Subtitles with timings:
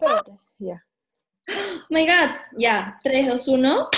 [0.00, 0.82] espérate, ya.
[1.48, 3.88] Oh my God, ya, 3, 2, 1.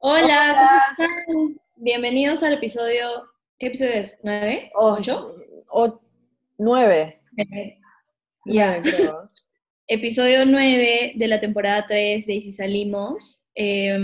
[0.00, 1.60] Hola, ¿cómo están?
[1.76, 3.06] Bienvenidos al episodio,
[3.58, 4.18] ¿qué episodio es?
[4.24, 4.72] ¿9?
[4.74, 5.44] ¿8?
[5.68, 6.00] O,
[6.58, 7.20] nueve.
[8.44, 9.30] Ya, Nueve, creo.
[9.86, 13.44] episodio 9 de la temporada 3 de Y si salimos.
[13.54, 13.96] Eh,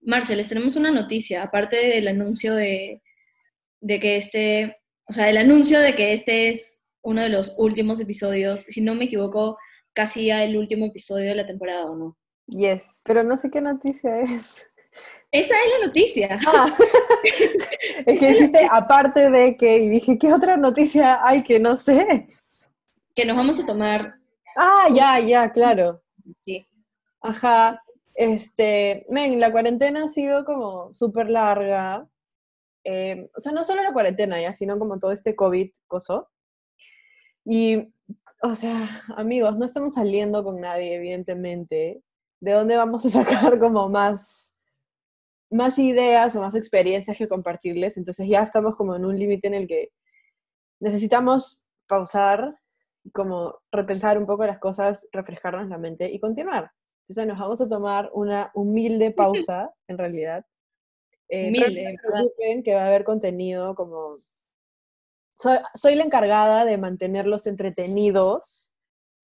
[0.00, 3.02] Marce, les tenemos una noticia, aparte del anuncio de,
[3.80, 4.76] de que este,
[5.08, 8.94] o sea, el anuncio de que este es uno de los últimos episodios, si no
[8.94, 9.58] me equivoco,
[9.96, 12.18] casi ya el último episodio de la temporada, ¿o no?
[12.46, 14.70] Yes, pero no sé qué noticia es.
[15.32, 16.38] Esa es la noticia.
[16.46, 16.76] Ah,
[18.06, 22.28] es que dijiste aparte de que, y dije, ¿qué otra noticia hay que no sé?
[23.14, 24.14] Que nos vamos a tomar,
[24.56, 26.02] Ah, ya, ya, claro.
[26.40, 26.66] sí.
[27.22, 27.82] Ajá.
[28.14, 32.08] Este, men, la cuarentena ha sido como súper larga.
[32.84, 36.30] Eh, o sea, no solo la cuarentena ya, sino como todo este COVID coso.
[37.44, 37.92] Y,
[38.42, 42.02] o sea, amigos, no estamos saliendo con nadie, evidentemente.
[42.40, 43.08] ¿De dónde vamos a
[43.50, 44.54] sacar como más,
[45.50, 47.96] más ideas o más experiencias que compartirles?
[47.96, 49.90] Entonces ya estamos como en un límite en el que
[50.80, 52.56] necesitamos pausar,
[53.12, 56.70] como repensar un poco las cosas, refrescarnos la mente y continuar.
[57.04, 60.44] Entonces nos vamos a tomar una humilde pausa, en realidad.
[61.28, 61.98] Eh, Humilde, no se ¿verdad?
[62.02, 64.16] preocupen que va a haber contenido como...
[65.36, 68.72] Soy, soy la encargada de mantenerlos entretenidos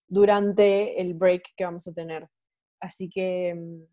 [0.08, 2.28] durante el break que vamos a tener.
[2.80, 3.55] Así que...
[3.55, 3.84] mm,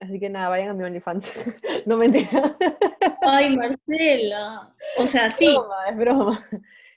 [0.00, 1.32] Así que nada, vayan a mi OnlyFans.
[1.86, 2.56] no mentira.
[3.22, 4.74] Ay, Marcela.
[4.98, 6.44] O sea, sí, Es broma, es broma.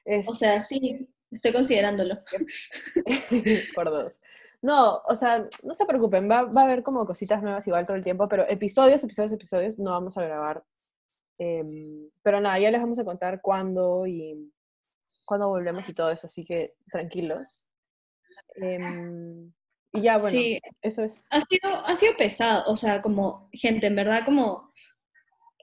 [0.04, 2.16] Es- o sea, sí, estoy considerándolo.
[3.76, 4.14] por dos.
[4.62, 7.96] No, o sea, no se preocupen, va, va a haber como cositas nuevas igual todo
[7.96, 10.64] el tiempo, pero episodios, episodios, episodios no vamos a grabar.
[11.38, 14.52] Em, pero nada, ya les vamos a contar cuándo y
[15.26, 17.64] cuándo volvemos y todo eso, así que tranquilos.
[18.56, 19.52] Em,
[19.94, 21.26] y ya, bueno, Sí, eso es.
[21.30, 24.72] ha sido, ha sido pesado, o sea, como, gente, en verdad, como,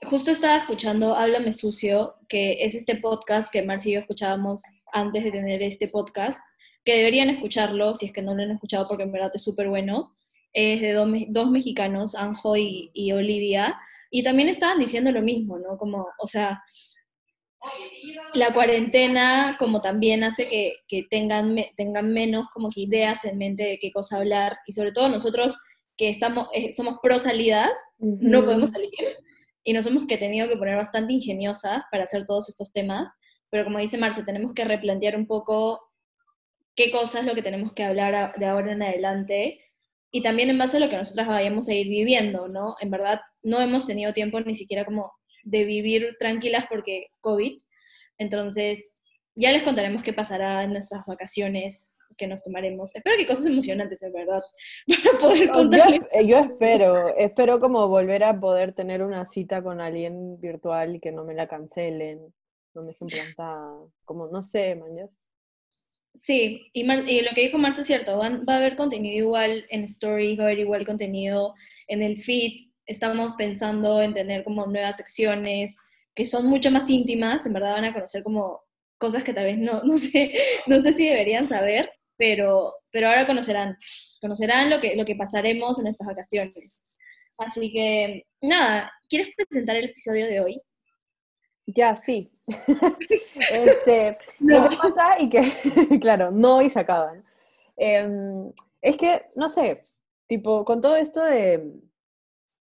[0.08, 4.62] justo estaba escuchando Háblame Sucio, que es este podcast que Marci y yo escuchábamos
[4.92, 6.40] antes de tener este podcast,
[6.84, 9.68] que deberían escucharlo, si es que no lo han escuchado, porque en verdad es súper
[9.68, 10.14] bueno,
[10.52, 13.80] es de dos, dos mexicanos, Anjo y, y Olivia,
[14.14, 15.76] y también estaban diciendo lo mismo, ¿no?
[15.76, 16.62] Como, o sea,
[18.34, 23.64] la cuarentena como también hace que, que tengan, tengan menos como que ideas en mente
[23.64, 25.58] de qué cosa hablar, y sobre todo nosotros
[25.96, 28.92] que estamos, eh, somos pro salidas, no podemos salir,
[29.64, 33.10] y nos hemos que tenido que poner bastante ingeniosas para hacer todos estos temas,
[33.50, 35.90] pero como dice Marce, tenemos que replantear un poco
[36.76, 39.60] qué cosa es lo que tenemos que hablar de ahora en adelante,
[40.14, 42.76] y también en base a lo que nosotras vayamos a ir viviendo, ¿no?
[42.80, 47.60] En verdad, no hemos tenido tiempo ni siquiera como de vivir tranquilas porque COVID,
[48.18, 48.94] entonces
[49.34, 52.94] ya les contaremos qué pasará en nuestras vacaciones que nos tomaremos.
[52.94, 54.40] Espero que cosas emocionantes, en verdad,
[55.04, 56.06] para poder yo, contarles.
[56.12, 61.00] eh, yo espero, espero como volver a poder tener una cita con alguien virtual y
[61.00, 62.20] que no me la cancelen,
[62.72, 64.90] no me dejen plantada, como no sé, man,
[66.22, 69.16] Sí, y, Mar- y lo que dijo Marta es cierto, van- va a haber contenido
[69.26, 71.54] igual en Story, va a haber igual contenido
[71.88, 72.52] en el feed.
[72.86, 75.76] Estamos pensando en tener como nuevas secciones
[76.14, 78.60] que son mucho más íntimas, en verdad van a conocer como
[78.98, 80.32] cosas que tal vez no, no sé,
[80.66, 83.76] no sé si deberían saber, pero, pero ahora conocerán,
[84.20, 86.84] conocerán lo que, lo que pasaremos en nuestras vacaciones.
[87.38, 90.62] Así que, nada, ¿quieres presentar el episodio de hoy?
[91.66, 92.30] Ya, sí.
[93.52, 95.42] este, Lo que pasa y que,
[96.00, 97.24] claro, no y se acaban.
[97.76, 99.82] Em, es que, no sé,
[100.26, 101.72] tipo, con todo esto de,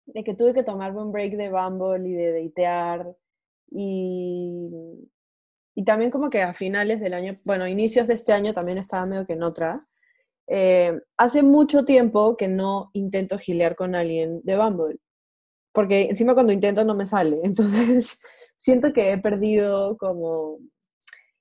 [0.05, 3.15] de que tuve que tomarme un break de Bumble y de datear
[3.71, 4.69] y,
[5.75, 9.05] y también como que a finales del año, bueno, inicios de este año también estaba
[9.05, 9.87] medio que en otra.
[10.47, 14.99] eh, hace mucho tiempo que no intento gilear con alguien de Bumble,
[15.73, 18.17] porque encima cuando intento no me sale, entonces
[18.61, 20.59] siento que he perdido como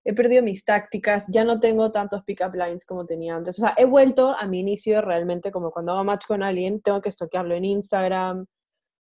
[0.05, 3.59] he perdido mis tácticas, ya no tengo tantos pick-up lines como tenía antes.
[3.59, 7.03] O sea, he vuelto a mi inicio realmente como cuando hago match con alguien, tengo
[7.03, 8.47] que estoquearlo en Instagram,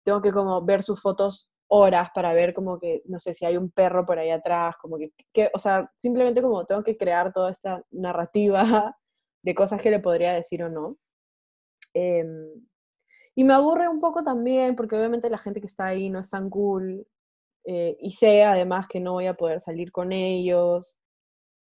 [0.04, 3.56] tengo que como ver sus fotos horas para ver como que, no sé, si hay
[3.56, 7.50] un perro por ahí atrás, como que, o sea, simplemente como tengo que crear toda
[7.50, 8.62] esta narrativa
[9.42, 10.98] de cosas que le podría decir o no.
[11.94, 12.66] Em,
[13.34, 16.28] y me aburre un poco también, porque obviamente la gente que está ahí no es
[16.28, 17.06] tan cool,
[17.64, 21.00] eh, y sé además que no voy a poder salir con ellos,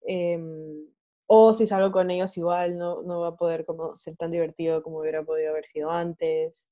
[0.01, 0.87] em,
[1.27, 4.81] o si salgo con ellos igual no, no va a poder como ser tan divertido
[4.83, 6.67] como hubiera podido haber sido antes.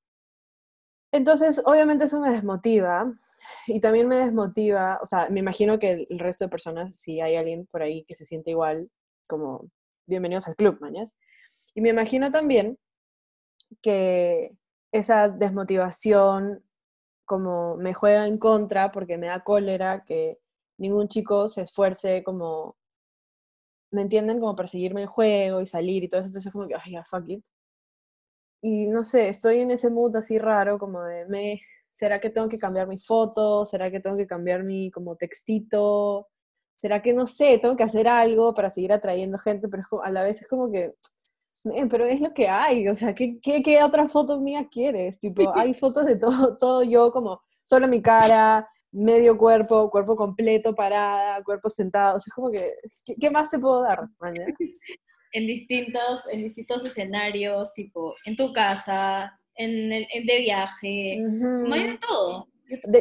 [1.12, 3.14] Entonces, obviamente eso me desmotiva
[3.68, 7.22] y también me desmotiva, o sea, me imagino que el, el resto de personas, si
[7.22, 8.90] hay alguien por ahí que se siente igual,
[9.28, 9.70] como
[10.06, 11.16] bienvenidos al club, mañas.
[11.76, 12.78] Y me imagino también
[13.82, 14.52] que
[14.92, 16.64] esa desmotivación
[17.28, 20.40] como me juega en contra porque me da cólera que
[20.80, 22.78] ningún chico se esfuerce como,
[23.92, 24.40] ¿me entienden?
[24.40, 27.04] Como para seguirme el juego y salir y todo eso, entonces como que, ay, ya,
[27.04, 27.44] fuck it.
[28.62, 32.50] Y no sé, estoy en ese mood así raro como de, me, ¿será que tengo
[32.50, 33.66] que cambiar mi foto?
[33.66, 36.28] ¿Será que tengo que cambiar mi como textito?
[36.78, 39.68] ¿Será que no sé, tengo que hacer algo para seguir atrayendo gente?
[39.68, 40.94] Pero a la vez es como que,
[41.90, 45.20] pero es lo que hay, o sea, ¿qué, qué, qué otra foto mía quieres?
[45.20, 50.74] Tipo, hay fotos de todo, todo yo como solo mi cara, medio cuerpo, cuerpo completo,
[50.74, 52.74] parada, cuerpo sentado, o sea, es como que,
[53.20, 54.08] ¿qué, más te puedo dar?
[54.20, 54.54] Mañana?
[55.34, 61.18] En distintos, en distintos escenarios, tipo, en tu casa, en, el, en de viaje,
[61.62, 62.48] como hay de todo.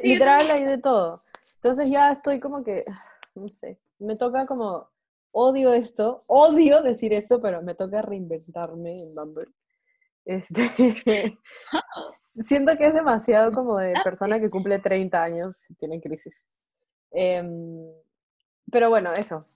[0.02, 1.20] literal hay de todo.
[1.54, 2.84] Entonces ya estoy como que,
[3.36, 4.88] no sé, me toca como
[5.38, 9.44] odio esto, odio decir esto, pero me toca reinventarme en Bumble.
[10.24, 10.62] Este,
[12.14, 16.42] siento que es demasiado como de ah, persona que cumple 30 años y tiene crisis.
[17.10, 17.86] Em,
[18.72, 19.46] pero bueno, eso.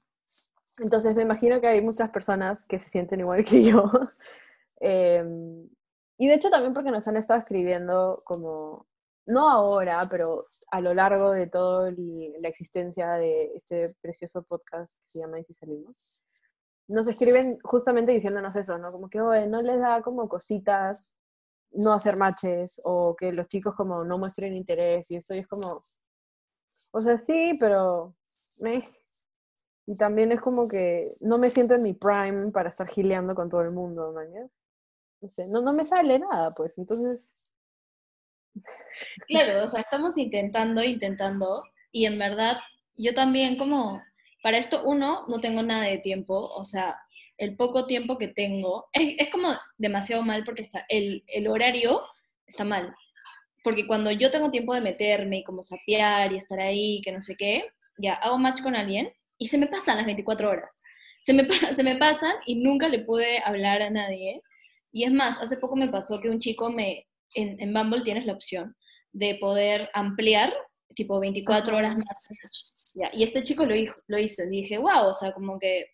[0.81, 3.91] Entonces me imagino que hay muchas personas que se sienten igual que yo.
[4.83, 5.69] Em,
[6.17, 8.87] y de hecho también porque nos han estado escribiendo como
[9.31, 15.07] no ahora, pero a lo largo de toda la existencia de este precioso podcast que
[15.07, 16.23] se llama Y si salimos,
[16.89, 18.91] nos escriben justamente diciéndonos eso, ¿no?
[18.91, 21.15] Como que, oye, no les da como cositas
[21.73, 25.83] no hacer matches o que los chicos como no muestren interés y eso, es como,
[26.93, 28.17] o sea, sí, pero
[28.61, 28.85] me...
[29.87, 33.49] Y también es como que no me siento en mi prime para estar gileando con
[33.49, 34.49] todo el mundo, mañana.
[35.21, 37.35] No sé, no, no me sale nada, pues, entonces
[39.29, 42.59] Claro, o sea, estamos intentando, intentando, y en verdad
[42.97, 44.03] yo también como,
[44.43, 46.99] para esto, uno, no tengo nada de tiempo, o sea,
[47.39, 49.49] el poco tiempo que tengo, es, como
[49.79, 52.03] demasiado mal porque está, el, el, horario
[52.47, 52.95] está mal.
[53.65, 57.23] Porque cuando yo tengo tiempo de meterme y como sapear y estar ahí, que no
[57.23, 57.65] sé qué,
[57.99, 60.83] ya hago match con alguien y se me pasan las 24 horas.
[61.23, 64.43] Se me, se me pasan y nunca le pude hablar a nadie.
[64.93, 68.27] Y es más, hace poco me pasó que un chico me, en, en Bumble tienes
[68.27, 68.77] la opción
[69.13, 70.55] de poder ampliar,
[70.95, 72.95] tipo 24 horas más.
[72.95, 75.87] Ya, y este chico lo hizo, lo hizo, y dije, wow, o sea, como que,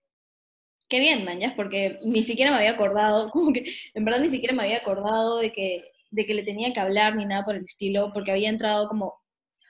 [0.88, 4.54] qué bien, man, porque ni siquiera me había acordado, como que, en verdad ni siquiera
[4.54, 7.64] me había acordado de que, de que le tenía que hablar ni nada por el
[7.64, 9.14] estilo, porque había entrado como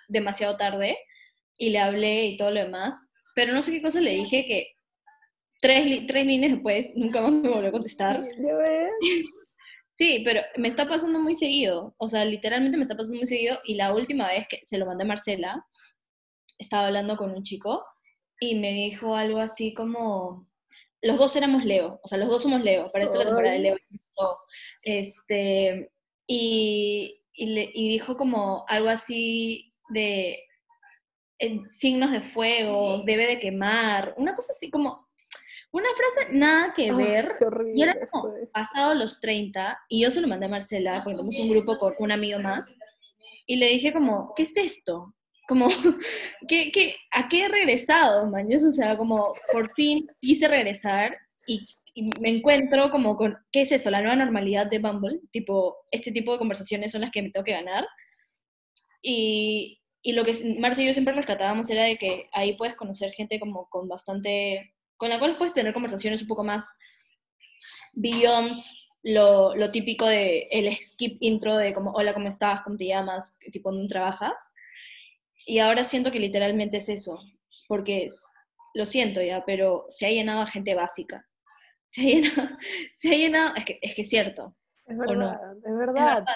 [0.08, 0.96] demasiado tarde,
[1.58, 4.72] y le hablé y todo lo demás, pero no sé qué cosa le dije que
[5.60, 8.20] tres, tres líneas después nunca más me volvió a contestar.
[9.98, 13.58] Sí, pero me está pasando muy seguido, o sea, literalmente me está pasando muy seguido
[13.64, 15.66] y la última vez que se lo mandé a Marcela,
[16.58, 17.84] estaba hablando con un chico
[18.38, 20.48] y me dijo algo así como,
[21.00, 23.60] los dos éramos Leo, o sea, los dos somos Leo, para eso la temporada de
[23.60, 23.76] Leo.
[24.82, 25.90] Este,
[26.26, 30.42] y, y, dijo como algo así de
[31.70, 35.06] signos de fuego, debe de quemar, una cosa así como,
[35.72, 37.32] una frase nada que ver.
[37.74, 41.38] y era como pasado los 30 y yo se lo mandé a Marcela, porque tenemos
[41.38, 42.74] un grupo con un amigo más,
[43.46, 45.14] y le dije como, ¿qué es esto?
[45.48, 45.66] Como,
[46.48, 48.46] ¿qué, qué, ¿a qué he regresado, man?
[48.46, 51.16] O sea, como por fin quise regresar
[51.46, 51.62] y,
[52.20, 53.90] me encuentro como con, ¿qué es esto?
[53.90, 57.42] La nueva normalidad de Bumble, tipo, este tipo de conversaciones son las que me tengo
[57.42, 57.87] que ganar.
[59.00, 63.12] Y, y lo que Marcia y yo siempre rescatábamos era de que ahí puedes conocer
[63.12, 66.67] gente como con bastante con la cual puedes tener conversaciones un poco más
[67.93, 68.61] beyond
[69.03, 72.62] lo, lo, típico de el skip intro de como, hola, ¿cómo estás?
[72.62, 73.38] ¿Cómo te llamas?
[73.53, 74.53] Tipo, ¿dónde trabajas?
[75.47, 77.21] Y ahora siento que literalmente es eso,
[77.69, 78.09] porque
[78.75, 81.26] lo siento ya, pero se ha llenado a gente básica.
[81.88, 82.49] Se ha llenado,
[82.99, 84.57] se ha llenado es, que, es que es cierto.
[84.87, 86.26] Es verdad, es verdad.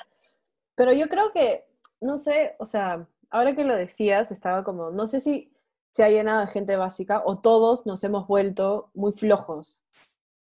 [0.76, 1.64] Pero yo creo que,
[2.00, 5.52] no sé, o sea, ahora que lo decías, estaba como, no sé si
[5.90, 9.84] se ha llenado de gente básica o todos nos hemos vuelto muy flojos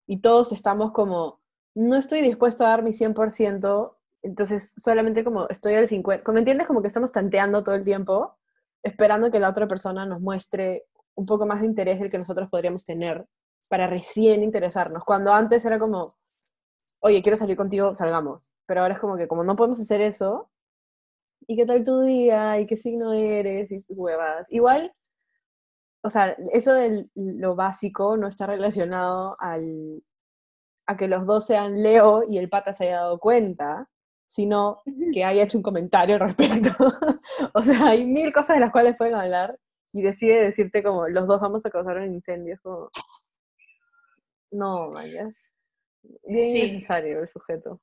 [0.07, 1.41] y todos estamos como,
[1.75, 6.67] no estoy dispuesto a dar mi 100%, entonces solamente como estoy al 50%, ¿me entiendes?
[6.67, 8.37] Como que estamos tanteando todo el tiempo,
[8.83, 12.49] esperando que la otra persona nos muestre un poco más de interés del que nosotros
[12.51, 13.25] podríamos tener
[13.69, 16.03] para recién interesarnos, cuando antes era como,
[17.01, 20.51] oye, quiero salir contigo, salgamos, pero ahora es como que como no podemos hacer eso,
[21.47, 22.59] ¿y qué tal tu día?
[22.59, 23.71] ¿Y qué signo eres?
[23.71, 24.47] Y huevas.
[24.51, 24.93] Igual
[26.03, 30.03] o sea, eso de lo básico no está relacionado al,
[30.87, 33.89] a que los dos sean Leo y el pata se haya dado cuenta,
[34.27, 34.81] sino
[35.13, 36.71] que haya hecho un comentario al respecto.
[37.55, 39.59] o sea, hay mil cosas de las cuales pueden hablar
[39.93, 42.55] y decide decirte como, los dos vamos a causar un incendio.
[42.55, 42.91] Es como,
[44.53, 45.53] no, vayas.
[46.25, 47.81] Bien necesario el sujeto.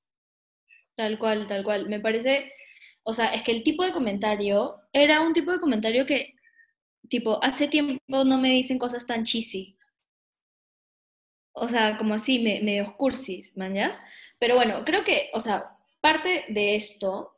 [0.95, 1.87] Tal cual, tal cual.
[1.89, 2.51] Me parece,
[3.03, 6.33] o sea, es que el tipo de comentario era un tipo de comentario que,
[7.09, 9.77] tipo, hace tiempo no me dicen cosas tan cheesy.
[11.53, 14.01] O sea, como así, me, medio cursis, mañas.
[14.39, 15.71] Pero bueno, creo que, o sea,
[16.01, 17.35] parte de esto,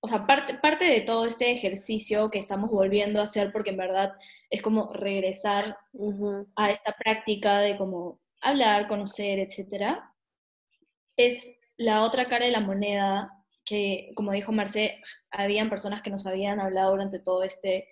[0.00, 3.76] o sea, parte, parte de todo este ejercicio que estamos volviendo a hacer, porque en
[3.76, 4.12] verdad
[4.50, 5.78] es como regresar
[6.56, 10.12] a esta práctica de como hablar, conocer, etcétera,
[11.16, 13.28] es la otra cara de la moneda
[13.64, 17.88] que, como dijo Marce, habían personas que nos habían hablado durante todo este,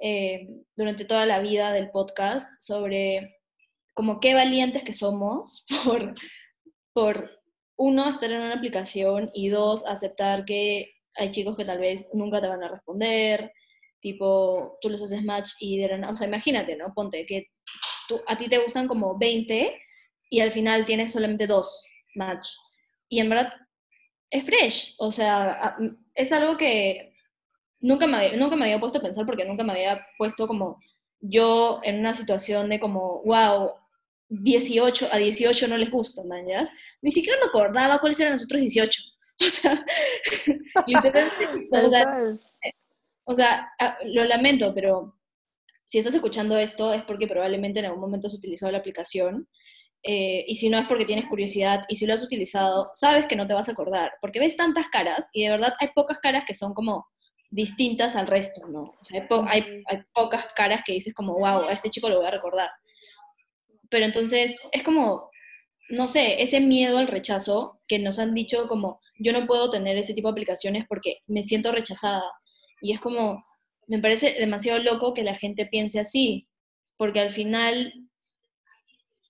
[0.00, 3.36] eh, durante toda la vida del podcast sobre
[3.94, 6.14] como qué valientes que somos por,
[6.92, 7.30] por
[7.76, 12.40] uno, estar en una aplicación y dos, aceptar que hay chicos que tal vez nunca
[12.40, 13.52] te van a responder,
[14.00, 16.92] tipo, tú les haces match y de o sea, imagínate, ¿no?
[16.92, 17.50] Ponte que
[18.08, 19.80] tú, a ti te gustan como 20
[20.30, 21.84] y al final tienes solamente dos
[22.14, 22.48] match.
[23.08, 23.52] Y en verdad
[24.30, 25.76] es fresh, o sea,
[26.14, 27.13] es algo que
[27.84, 30.80] nunca me, nunca me había puesto a pensar porque nunca me había puesto como
[31.20, 33.72] yo en una situación de como, wow,
[34.28, 36.46] 18, a 18 no les gusta, man,
[37.02, 39.02] Ni siquiera me acordaba cuáles eran los otros 18.
[39.40, 39.84] O sea,
[40.86, 41.68] literalmente,
[43.24, 43.68] o sea,
[44.04, 45.18] lo lamento, pero
[45.86, 49.48] si estás escuchando esto es porque probablemente en algún momento has utilizado la aplicación
[50.04, 53.34] eh, y si no es porque tienes curiosidad y si lo has utilizado, sabes que
[53.34, 56.44] no te vas a acordar, porque ves tantas caras y de verdad hay pocas caras
[56.46, 57.08] que son como
[57.54, 58.82] distintas al resto, ¿no?
[59.00, 62.26] O sea, hay, hay pocas caras que dices como, wow, a este chico lo voy
[62.26, 62.68] a recordar.
[63.88, 65.30] Pero entonces es como,
[65.88, 69.96] no sé, ese miedo al rechazo que nos han dicho como, yo no puedo tener
[69.96, 72.24] ese tipo de aplicaciones porque me siento rechazada.
[72.80, 73.40] Y es como,
[73.86, 76.48] me parece demasiado loco que la gente piense así,
[76.96, 77.92] porque al final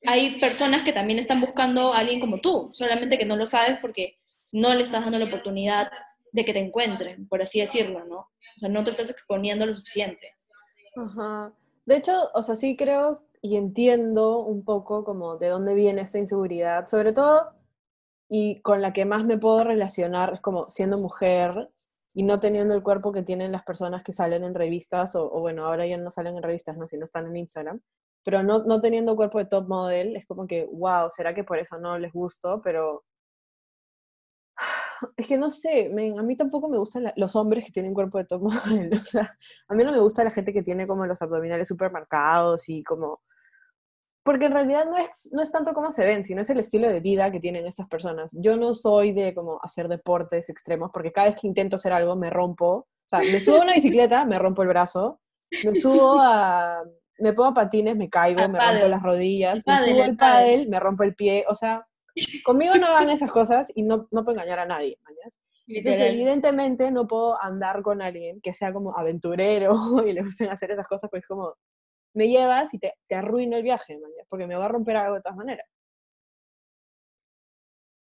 [0.07, 3.79] hay personas que también están buscando a alguien como tú, solamente que no lo sabes
[3.83, 4.17] porque
[4.51, 5.91] no le estás dando la oportunidad
[6.35, 8.17] de que te encuentren, por así decirlo, ¿no?
[8.17, 10.33] O sea, no te estás exponiendo lo suficiente.
[10.97, 11.53] Ajá.
[11.87, 16.19] De hecho, o sea, sí creo y entiendo un poco como de dónde viene esta
[16.19, 17.53] inseguridad, sobre todo,
[18.29, 21.71] y con la que más me puedo relacionar es como siendo mujer
[22.15, 25.67] y no teniendo el cuerpo que tienen las personas que salen en revistas, o, bueno,
[25.67, 27.81] ahora ya no salen en revistas, no, sino están en Instagram,
[28.25, 31.59] pero no, no teniendo cuerpo de top model, es como que, wow, ¿será que por
[31.59, 32.61] eso no les gusto?
[32.65, 33.05] Pero
[35.17, 38.25] es que no sé, a mí tampoco me gustan los hombres que tienen cuerpo de
[38.25, 39.37] top model, o sea,
[39.69, 42.83] a mí no me gusta la gente que tiene como los abdominales súper marcados y
[42.83, 43.21] como
[44.25, 46.89] porque en realidad no es, no es tanto como se ven, sino es el estilo
[46.89, 48.35] de vida que tienen estas personas.
[48.41, 52.17] Yo no soy de como hacer deportes extremos, porque cada vez que intento hacer algo
[52.17, 52.73] me rompo.
[52.73, 55.21] O sea, me subo a una bicicleta, me rompo el brazo.
[55.63, 56.83] Me subo a...
[57.19, 59.63] Me pongo patines, me caigo, me rompo las rodillas.
[59.67, 61.45] me subo al pádel, me rompo el pie.
[61.49, 61.87] O sea,
[62.45, 64.99] conmigo no van esas cosas y no, no puedo engañar a nadie.
[65.67, 69.73] Entonces, evidentemente, no puedo andar con alguien que sea como aventurero
[70.07, 71.55] y le gusten hacer esas cosas, pues como
[72.15, 75.23] me llevas y te, te arruino el viaje, porque me va a romper algo de
[75.23, 75.67] todas maneras.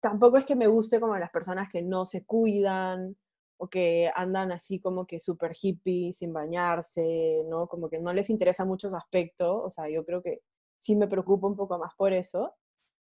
[0.00, 3.16] Tampoco es que me guste como las personas que no se cuidan
[3.58, 7.66] o que andan así como que súper hippie, sin bañarse, ¿no?
[7.66, 10.40] Como que no les interesa mucho su aspecto, o sea, yo creo que
[10.78, 12.54] sí me preocupa un poco más por eso,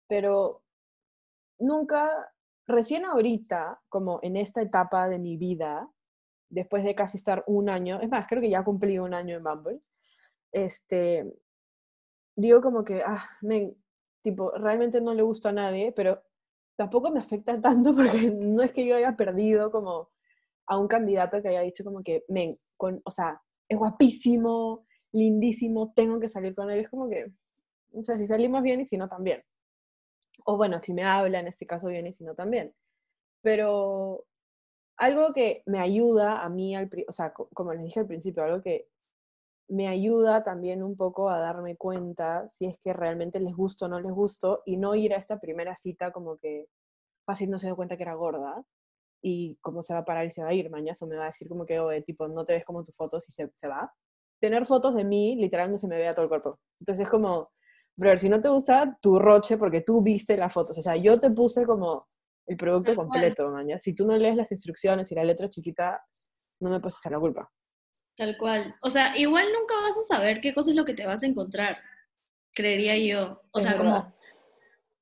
[0.08, 0.63] pero
[1.60, 2.10] nunca,
[2.68, 5.90] recién ahorita, como en esta etapa de mi vida,
[6.50, 9.44] después de casi estar un año, es más, creo que ya cumplí un año en
[9.44, 9.82] Bumble,
[10.52, 11.34] este,
[12.36, 13.76] digo como que, ah, men,
[14.22, 16.22] tipo, realmente no le gusta a nadie, pero
[16.76, 20.10] tampoco me afecta tanto porque no es que yo haya perdido como
[20.68, 25.94] a un candidato que haya dicho como que, men, con, o sea, es guapísimo, lindísimo,
[25.96, 26.82] tengo que salir con él.
[26.82, 27.32] Es como que,
[27.94, 29.44] o sea, si salimos bien y si no también.
[30.46, 32.74] O bueno, si me habla, en este caso bien y si no también.
[33.42, 34.26] Pero
[34.98, 38.62] algo que me ayuda a mí, al, o sea, como les dije al principio, algo
[38.62, 38.88] que
[39.70, 43.88] me ayuda también un poco a darme cuenta si es que realmente les gusto o
[43.90, 46.68] no les gusto y no ir a esta primera cita como que
[47.26, 48.64] fácil no se dio cuenta que era gorda
[49.22, 51.26] y cómo se va a parar y se va a ir, mañana o me va
[51.26, 53.68] a decir como que, de tipo, no te ves como tus fotos y se, se
[53.70, 53.94] va.
[54.40, 56.60] Tener fotos de mí, literalmente se me vea todo el cuerpo.
[56.80, 57.52] Entonces es como,
[57.96, 60.78] bro, si no te gusta, tu roche porque tú viste las fotos.
[60.78, 62.08] O sea, yo te puse como
[62.46, 63.80] el producto completo, mañana.
[63.80, 66.02] Si tú no lees las instrucciones y la letra chiquita,
[66.60, 67.50] no me puedes echar la culpa.
[68.16, 68.76] Tal cual.
[68.82, 71.28] O sea, igual nunca vas a saber qué cosa es lo que te vas a
[71.28, 71.78] encontrar,
[72.54, 73.42] creería yo.
[73.52, 74.14] O sea, como,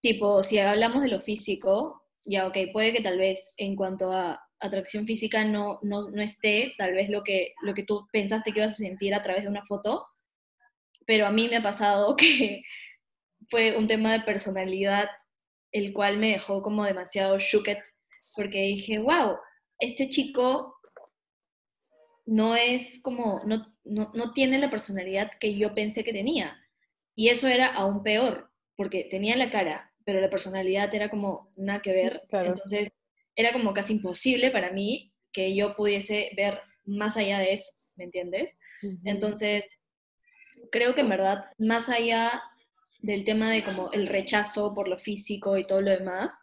[0.02, 4.40] tipo, si hablamos de lo físico, ya, ok, puede que tal vez en cuanto a
[4.60, 8.60] atracción física no, no, no esté tal vez lo que, lo que tú pensaste que
[8.60, 10.06] ibas a sentir a través de una foto,
[11.12, 12.64] pero a mí me ha pasado que
[13.50, 15.10] fue un tema de personalidad
[15.74, 17.80] el cual me dejó como demasiado shooked,
[18.34, 19.36] porque dije, wow,
[19.78, 20.78] este chico
[22.26, 26.58] no es como, no, no, no tiene la personalidad que yo pensé que tenía.
[27.14, 31.82] Y eso era aún peor, porque tenía la cara, pero la personalidad era como nada
[31.82, 32.22] que ver.
[32.32, 32.94] Entonces
[33.36, 38.06] era como casi imposible para mí que yo pudiese ver más allá de eso, ¿me
[38.06, 38.56] entiendes?
[39.04, 39.81] Entonces,
[40.72, 42.42] creo que en verdad, más allá
[43.02, 46.34] del tema de como el rechazo por lo físico y todo lo demás,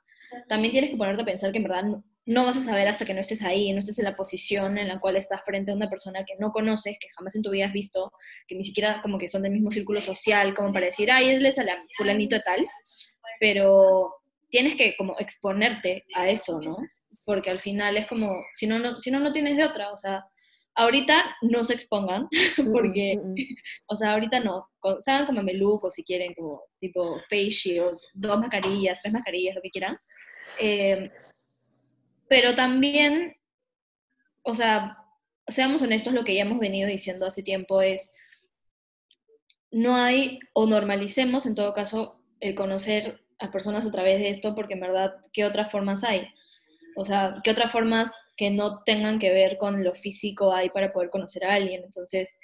[0.49, 1.85] también tienes que ponerte a pensar que en verdad
[2.27, 4.89] no, vas a saber hasta que no estés ahí, no estés en la posición en
[4.89, 7.67] la cual estás frente a una persona que no conoces, que jamás en tu vida
[7.67, 8.13] has visto,
[8.47, 11.47] que ni siquiera como que son del mismo círculo social, como para decir, ay, él
[11.47, 11.59] es
[11.97, 12.67] fulanito de tal,
[13.41, 14.15] pero
[14.51, 16.77] tienes que como exponerte a eso, ¿no?
[17.25, 19.97] Porque al final es como, si no, no, si no, no tienes de otra, o
[19.97, 20.25] sea,
[20.79, 22.29] ahorita no se expongan,
[22.73, 23.57] porque, mm, mm, mm.
[23.89, 24.69] o sea, ahorita no,
[25.01, 29.71] sean como meluco si quieren, como tipo face shield, dos mascarillas, tres mascarillas, lo que
[29.71, 29.97] quieran.
[30.61, 31.11] Eh,
[32.29, 33.37] pero también,
[34.43, 34.97] o sea,
[35.49, 38.13] seamos honestos, lo que ya hemos venido diciendo hace tiempo es,
[39.73, 44.55] no hay, o normalicemos en todo caso, el conocer a personas a través de esto,
[44.55, 46.29] porque en verdad, ¿qué otras formas hay?
[47.01, 50.93] O sea, ¿qué otras formas que no tengan que ver con lo físico hay para
[50.93, 51.85] poder conocer a alguien?
[51.85, 52.41] Entonces,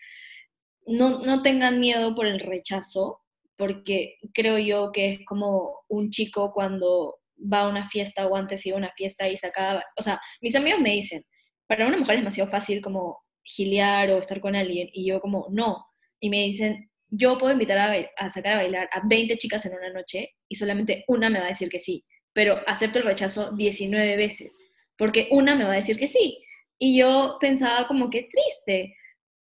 [0.87, 3.21] no, no tengan miedo por el rechazo,
[3.57, 8.65] porque creo yo que es como un chico cuando va a una fiesta o antes
[8.65, 11.25] iba a una fiesta y sacaba, o sea, mis amigos me dicen,
[11.67, 15.49] para una mujer es demasiado fácil como giliar o estar con alguien, y yo como,
[15.51, 15.85] no,
[16.21, 19.75] y me dicen, yo puedo invitar a, a, sacar a bailar a 20 chicas en
[19.75, 23.53] una noche y solamente una me va a decir que sí, pero acepto el rechazo
[23.53, 24.59] 19 veces,
[24.99, 26.45] porque una me va a decir que sí.
[26.79, 28.97] Y yo pensaba como que triste,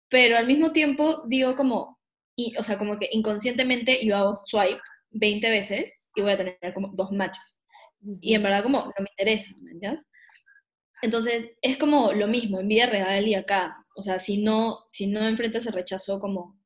[0.10, 2.00] pero al mismo tiempo digo como,
[2.36, 6.74] y, o sea, como que inconscientemente yo hago swipe 20 veces y voy a tener
[6.74, 7.60] como dos machos.
[8.22, 10.08] Y en verdad como no me interesa, ¿entiendes?
[11.02, 13.86] Entonces es como lo mismo en vida real y acá.
[13.96, 16.60] O sea, si no, si no enfrentas el rechazo como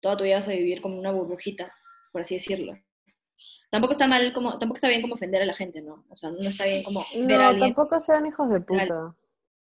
[0.00, 1.72] toda tu vida vas a vivir como una burbujita,
[2.12, 2.76] por así decirlo.
[3.70, 6.04] Tampoco está mal como, tampoco está bien como ofender a la gente, ¿no?
[6.08, 7.74] O sea, no está bien como ver a alguien.
[7.74, 9.14] tampoco sean hijos de puta.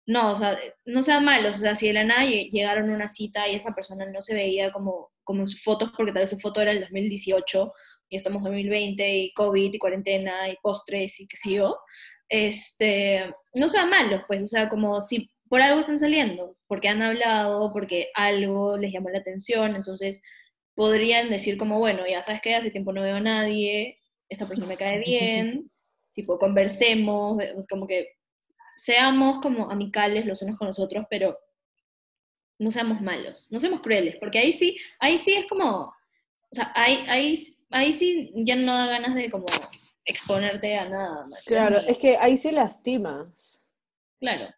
[0.06, 3.08] No, o sea, no sean malos, o sea, si de la nada llegaron a una
[3.08, 6.30] cita y esa persona no se veía como, como en sus fotos, porque tal vez
[6.30, 7.72] su foto era el 2018
[8.08, 11.76] y estamos en 2020 y COVID y cuarentena y postres y qué sé yo,
[12.28, 17.02] este, no sean malos, pues, o sea, como si por algo están saliendo, porque han
[17.02, 20.20] hablado, porque algo les llamó la atención, entonces
[20.78, 24.68] podrían decir como, bueno, ya sabes que hace tiempo no veo a nadie, esta persona
[24.68, 25.68] me cae bien,
[26.14, 28.16] tipo, conversemos, como que
[28.76, 31.36] seamos como amicales los unos con los otros, pero
[32.60, 36.70] no seamos malos, no seamos crueles, porque ahí sí, ahí sí es como, o sea,
[36.76, 37.36] ahí, ahí,
[37.70, 39.46] ahí sí ya no da ganas de como
[40.04, 41.26] exponerte a nada.
[41.44, 43.60] Claro, es que ahí sí lastimas.
[44.20, 44.48] Claro.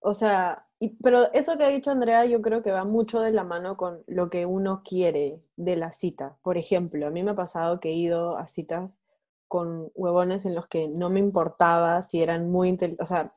[0.00, 0.67] O sea,
[1.02, 4.02] pero eso que ha dicho Andrea yo creo que va mucho de la mano con
[4.06, 6.38] lo que uno quiere de la cita.
[6.42, 9.00] Por ejemplo, a mí me ha pasado que he ido a citas
[9.48, 13.32] con huevones en los que no me importaba si eran muy inteligentes, o sea,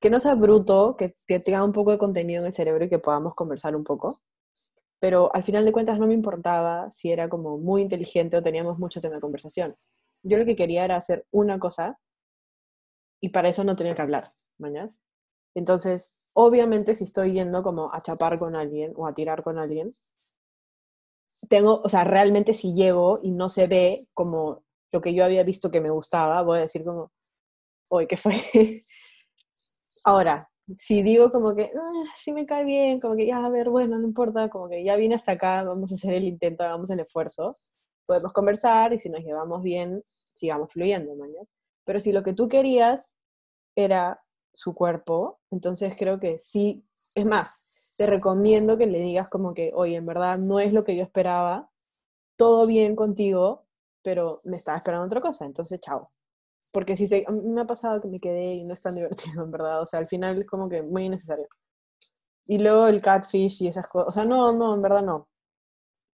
[0.00, 2.88] que no sea bruto, que, que tenga un poco de contenido en el cerebro y
[2.88, 4.16] que podamos conversar un poco.
[4.98, 8.78] Pero al final de cuentas no me importaba si era como muy inteligente o teníamos
[8.78, 9.76] mucho tema de conversación.
[10.22, 11.98] Yo lo que quería era hacer una cosa
[13.20, 14.24] y para eso no tenía que hablar,
[14.58, 15.00] ¿mañas?
[15.54, 19.90] Entonces, obviamente si estoy yendo como a chapar con alguien o a tirar con alguien,
[21.48, 25.42] tengo, o sea, realmente si llego y no se ve como lo que yo había
[25.42, 27.12] visto que me gustaba, voy a decir como,
[27.88, 28.32] hoy ¿qué fue?
[30.04, 33.70] Ahora, si digo como que, ah, sí me cae bien, como que ya, a ver,
[33.70, 36.90] bueno, no importa, como que ya vine hasta acá, vamos a hacer el intento, hagamos
[36.90, 37.54] el esfuerzo,
[38.06, 40.02] podemos conversar y si nos llevamos bien,
[40.34, 41.46] sigamos fluyendo, mañana.
[41.84, 43.16] Pero si lo que tú querías
[43.76, 44.20] era
[44.52, 46.84] su cuerpo, entonces creo que sí,
[47.14, 50.84] es más, te recomiendo que le digas como que, oye, en verdad no es lo
[50.84, 51.70] que yo esperaba,
[52.36, 53.66] todo bien contigo,
[54.02, 56.10] pero me estaba esperando otra cosa, entonces chao.
[56.72, 59.50] Porque si se, me ha pasado que me quedé y no es tan divertido, en
[59.50, 61.48] verdad, o sea, al final es como que muy innecesario.
[62.46, 65.28] Y luego el catfish y esas cosas, o sea, no, no, en verdad no.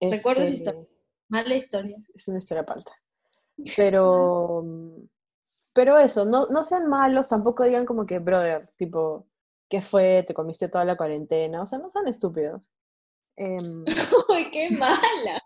[0.00, 0.88] Recuerdo esa este, historia.
[1.28, 1.96] Mala historia.
[2.14, 2.92] Es una historia palta.
[3.76, 4.64] Pero,
[5.78, 9.28] pero eso, no, no sean malos, tampoco digan como que, brother, tipo,
[9.68, 10.24] ¿qué fue?
[10.26, 11.62] ¿Te comiste toda la cuarentena?
[11.62, 12.72] O sea, no sean estúpidos.
[13.36, 13.84] Em,
[14.28, 15.40] ¡Ay, qué mala!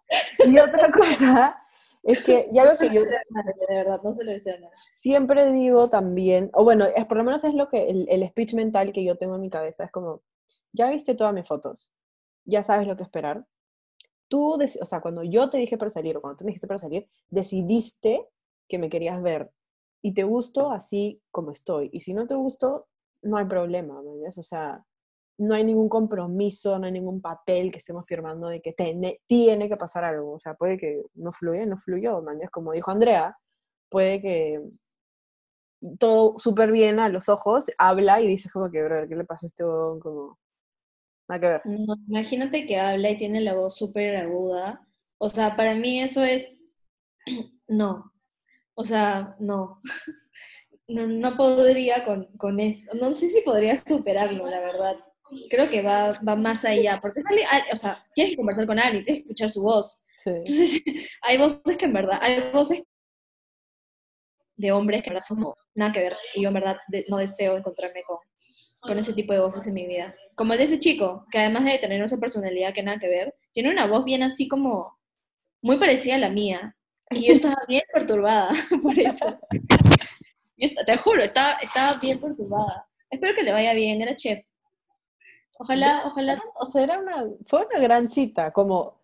[0.46, 1.62] Y otra cosa
[2.02, 3.02] es que ya lo que yo...
[3.02, 4.72] De verdad, no se lo nada.
[4.74, 8.54] Siempre digo también, o bueno, es, por lo menos es lo que el, el speech
[8.54, 10.22] mental que yo tengo en mi cabeza, es como,
[10.72, 11.92] ya viste todas mis fotos,
[12.46, 13.44] ya sabes lo que esperar.
[14.28, 16.78] Tú, o sea, cuando yo te dije para salir, o cuando tú me dijiste para
[16.78, 18.30] salir, decidiste
[18.66, 19.52] que me querías ver
[20.02, 21.88] y te gusto así como estoy.
[21.92, 22.88] Y si no te gusto,
[23.22, 24.84] no hay problema, O sea,
[25.38, 29.68] no hay ningún compromiso, no hay ningún papel que estemos firmando de que tiene, tiene
[29.68, 30.32] que pasar algo.
[30.32, 32.40] O sea, puede que no fluya, no fluyó, man.
[32.50, 33.36] Como dijo Andrea,
[33.88, 34.60] puede que
[35.98, 39.46] todo súper bien a los ojos, habla y dices como que, bro, ¿qué le pasa
[39.46, 40.38] a este Como,
[41.28, 41.62] nada que ver.
[42.08, 44.86] imagínate que habla y tiene la voz súper aguda.
[45.18, 46.56] O sea, para mí eso es,
[47.68, 48.11] no,
[48.74, 49.80] o sea, no.
[50.88, 52.90] No, podría con, con, eso.
[52.94, 54.96] No sé si podría superarlo, la verdad.
[55.48, 56.98] Creo que va, va más allá.
[57.00, 57.22] Porque,
[57.72, 60.04] o sea, tienes que conversar con alguien, tienes que escuchar su voz.
[60.26, 60.82] Entonces,
[61.22, 62.82] hay voces que en verdad, hay voces
[64.56, 66.16] de hombres que en verdad son nada que ver.
[66.34, 66.76] Y yo en verdad
[67.08, 68.18] no deseo encontrarme con,
[68.82, 70.14] con ese tipo de voces en mi vida.
[70.36, 73.32] Como el de ese chico, que además de tener esa personalidad que nada que ver,
[73.52, 74.98] tiene una voz bien así como
[75.62, 76.76] muy parecida a la mía.
[77.14, 78.50] Y yo estaba bien perturbada
[78.82, 79.36] por eso.
[80.86, 82.86] te juro, estaba, estaba bien perturbada.
[83.10, 84.44] Espero que le vaya bien, era chef.
[85.58, 86.42] Ojalá, ojalá.
[86.56, 89.00] O sea, era una, fue una gran cita, como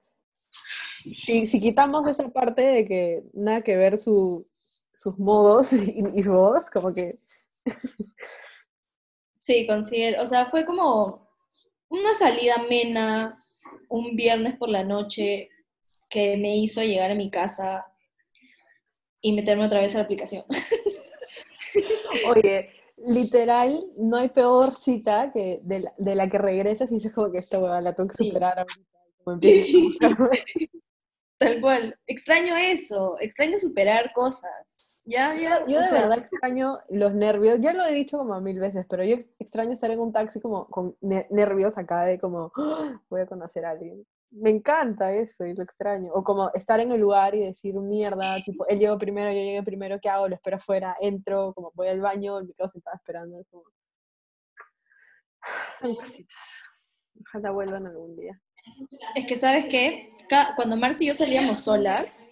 [1.24, 4.48] si, si quitamos esa parte de que nada que ver su,
[4.94, 7.18] sus modos y, su voz, como que...
[9.42, 11.28] Sí, considero, o sea, fue como
[11.88, 13.32] una salida amena,
[13.88, 15.48] un viernes por la noche
[16.10, 17.86] que me hizo llegar a mi casa
[19.20, 20.44] y meterme otra vez a la aplicación.
[22.28, 22.68] Oye,
[23.06, 27.58] literal, no hay peor cita que de la, que regresas y dices como que esta
[27.58, 28.66] hueá la tengo que superar
[31.38, 31.96] Tal cual.
[32.06, 34.94] Extraño eso, extraño superar cosas.
[35.04, 38.84] Ya, ya, yo de verdad extraño los nervios, ya lo he dicho como mil veces,
[38.90, 43.00] pero yo extraño estar en un taxi como con nervios acá de como, ¡Ah!
[43.08, 46.12] voy a conocer a alguien me encanta eso y lo extraño.
[46.12, 49.62] O como estar en el lugar y decir, mierda, tipo, él llegó primero, yo llegué
[49.62, 50.28] primero, ¿qué hago?
[50.28, 53.44] Lo espero afuera, entro, como voy al baño, me quedo sentada esperando.
[53.50, 53.64] Como...
[55.80, 56.36] Son cositas.
[57.20, 58.40] Ojalá vuelvan algún día.
[59.14, 60.12] Es que, ¿sabes qué?
[60.56, 62.22] Cuando Marcy y yo salíamos solas,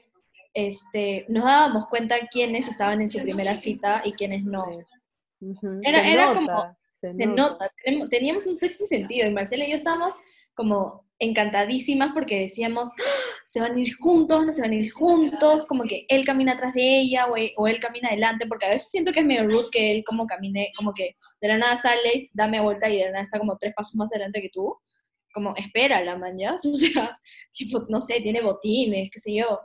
[0.53, 4.67] este, nos dábamos cuenta quiénes estaban en su primera cita y quiénes no.
[5.83, 6.77] Era, era como...
[6.93, 7.71] Se nota.
[8.11, 10.17] Teníamos un sexto sentido y Marcela y yo estábamos
[10.55, 13.37] como encantadísimas porque decíamos, ¡Ah!
[13.47, 16.53] se van a ir juntos, no se van a ir juntos, como que él camina
[16.53, 19.67] atrás de ella o, él camina adelante, porque a veces siento que es medio rude
[19.71, 23.11] que él como camine, como que de la nada sales, dame vuelta y de la
[23.13, 24.77] nada está como tres pasos más adelante que tú,
[25.33, 26.55] como espera la man, ¿ya?
[26.65, 27.19] O sea,
[27.53, 29.61] tipo, no sé, tiene botines, qué sé yo,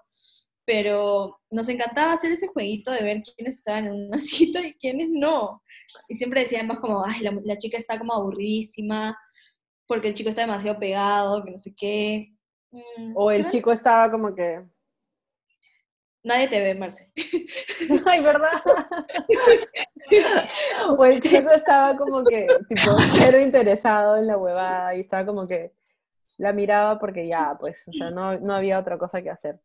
[0.65, 5.09] pero nos encantaba hacer ese jueguito de ver quiénes estaban en una cita y quiénes
[5.09, 5.61] no,
[6.07, 9.17] y siempre decíamos como, ay, la, la chica está como aburridísima,
[9.91, 12.33] porque el chico está demasiado pegado, que no sé qué.
[12.71, 14.63] Mm, o el chico estaba como que...
[16.23, 17.11] Nadie te ve, Marce.
[18.05, 18.63] Ay, ¿verdad?
[20.97, 25.45] o el chico estaba como que, tipo, cero interesado en la huevada y estaba como
[25.45, 25.73] que
[26.37, 29.59] la miraba porque ya, pues, o sea, no, no había otra cosa que hacer.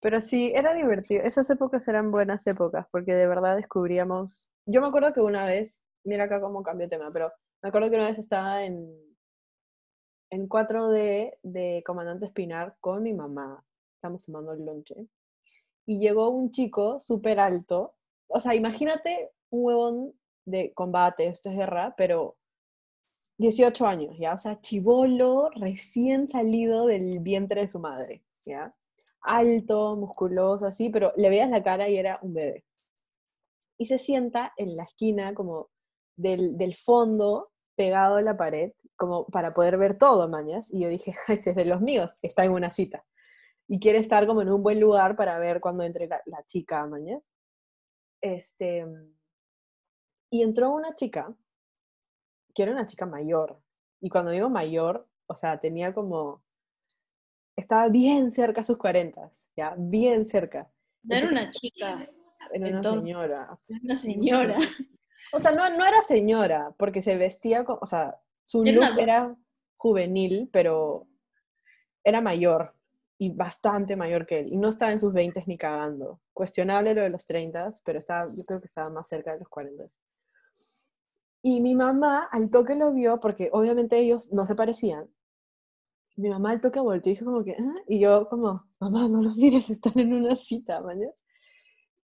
[0.00, 1.24] Pero sí, era divertido.
[1.24, 4.48] Esas épocas eran buenas épocas porque de verdad descubríamos...
[4.66, 7.90] Yo me acuerdo que una vez, mira acá cómo cambió el tema, pero me acuerdo
[7.90, 9.11] que una vez estaba en,
[10.32, 13.62] en 4D de Comandante Espinar con mi mamá.
[13.96, 15.06] Estamos tomando el lonche.
[15.84, 17.94] Y llegó un chico súper alto.
[18.28, 20.14] O sea, imagínate un huevón
[20.46, 22.36] de combate, esto es guerra, pero
[23.36, 24.32] 18 años, ¿ya?
[24.32, 28.74] O sea, chivolo recién salido del vientre de su madre, ¿ya?
[29.20, 32.64] Alto, musculoso, así, pero le veías la cara y era un bebé.
[33.76, 35.68] Y se sienta en la esquina como
[36.16, 40.68] del, del fondo, pegado a la pared, como para poder ver todo, mañas.
[40.72, 43.04] Y yo dije, es de los míos, está en una cita.
[43.68, 47.22] Y quiere estar como en un buen lugar para ver cuando entre la, chica, mañas.
[48.20, 48.86] Este,
[50.30, 51.34] y entró una chica,
[52.54, 53.60] que era una chica mayor.
[54.00, 56.42] Y cuando digo mayor, o sea, tenía como,
[57.56, 60.70] estaba bien cerca a sus 40, ya, bien cerca.
[61.02, 62.08] No era una chica.
[62.52, 63.56] Era una señora.
[63.68, 64.58] Era una señora.
[65.32, 69.34] O sea, no, no era señora, porque se vestía, como, o sea, su look era
[69.76, 71.06] juvenil, pero
[72.04, 72.74] era mayor
[73.18, 74.52] y bastante mayor que él.
[74.52, 76.20] Y no estaba en sus 20 ni cagando.
[76.32, 79.48] Cuestionable lo de los 30, pero estaba, yo creo que estaba más cerca de los
[79.48, 79.84] 40.
[81.42, 85.08] Y mi mamá al toque lo vio, porque obviamente ellos no se parecían.
[86.16, 87.74] Mi mamá al toque volteó y dijo como que, ¿Ah?
[87.88, 91.12] y yo como, mamá, no los mires, están en una cita, mañana.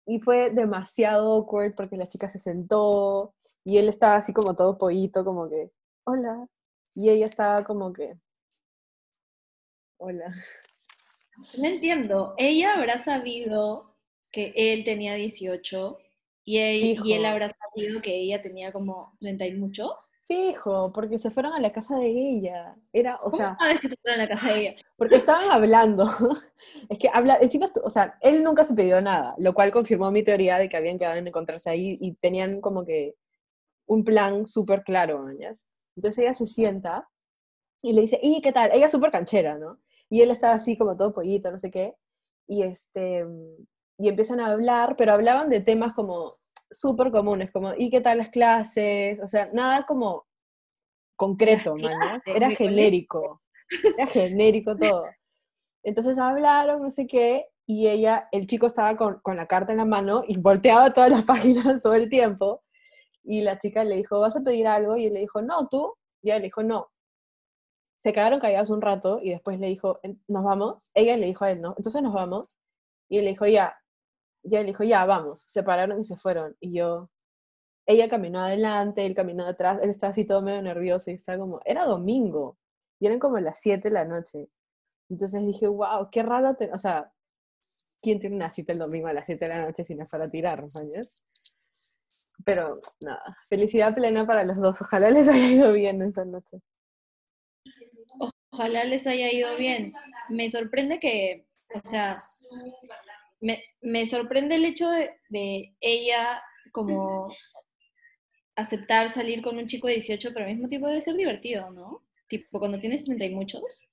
[0.05, 3.33] Y fue demasiado awkward porque la chica se sentó
[3.63, 5.71] y él estaba así como todo pollito, como que,
[6.05, 6.47] hola.
[6.95, 8.15] Y ella estaba como que,
[9.97, 10.33] hola.
[11.57, 12.35] No entiendo.
[12.37, 13.95] Ella habrá sabido
[14.31, 15.97] que él tenía 18
[16.45, 19.91] Y él, y él habrá sabido que ella tenía como 30 y muchos.
[20.27, 22.75] Fijo, porque se fueron a la casa de ella.
[22.93, 24.75] Era, o ¿Cómo sea, sabes que se fueron a la casa de ella?
[24.97, 26.05] porque estaban hablando.
[26.89, 30.23] Es que habla, estu- o sea, él nunca se pidió nada, lo cual confirmó mi
[30.23, 33.15] teoría de que habían quedado en encontrarse ahí y tenían como que
[33.87, 35.65] un plan súper claro, ¿mañas?
[35.95, 37.09] Entonces ella se sienta
[37.81, 38.71] y le dice, ¿y qué tal?
[38.73, 39.79] Ella es súper canchera, ¿no?
[40.09, 41.95] Y él estaba así como todo pollito, no sé qué.
[42.47, 43.25] Y este,
[43.97, 46.33] y empiezan a hablar, pero hablaban de temas como
[46.71, 49.19] súper comunes, como, ¿y qué tal las clases?
[49.21, 50.25] O sea, nada como
[51.15, 53.41] concreto, clases, Era genérico.
[53.97, 55.05] Era genérico todo.
[55.83, 59.77] Entonces hablaron, no sé qué, y ella, el chico estaba con, con la carta en
[59.77, 62.63] la mano y volteaba todas las páginas todo el tiempo.
[63.23, 64.97] Y la chica le dijo, ¿vas a pedir algo?
[64.97, 65.95] Y él le dijo, no, tú.
[66.21, 66.89] Y ella le dijo, no.
[67.97, 70.91] Se quedaron callados un rato y después le dijo, "En- ¿nos vamos?
[70.93, 71.73] Ella le dijo a él, ¿no?
[71.77, 72.57] Entonces nos vamos.
[73.09, 73.75] Y él le dijo, ya.
[74.43, 75.43] Y él le dijo, ya, vamos.
[75.47, 76.55] Se pararon y se fueron.
[76.59, 77.09] Y yo,
[77.87, 81.61] ella caminó adelante, él caminó atrás, él estaba así todo medio nervioso y estaba como,
[81.65, 82.57] era domingo.
[82.99, 84.49] Y eran como las 7 de la noche.
[85.09, 87.11] Entonces dije, wow, qué raro, o sea,
[88.01, 90.09] ¿quién tiene una cita el domingo a las 7 de la noche si no es
[90.11, 91.25] para tirar, ¿sabes?
[92.45, 94.81] Pero nada, felicidad plena para los dos.
[94.81, 96.59] Ojalá les haya ido bien esa noche.
[98.51, 99.93] Ojalá les haya ido bien.
[100.29, 102.17] Me sorprende que, o sea,
[103.41, 107.33] me, me sorprende el hecho de, de ella como
[108.55, 112.03] aceptar salir con un chico de 18, pero al mismo tiempo debe ser divertido, ¿no?
[112.27, 113.87] Tipo, cuando tienes 30 y muchos.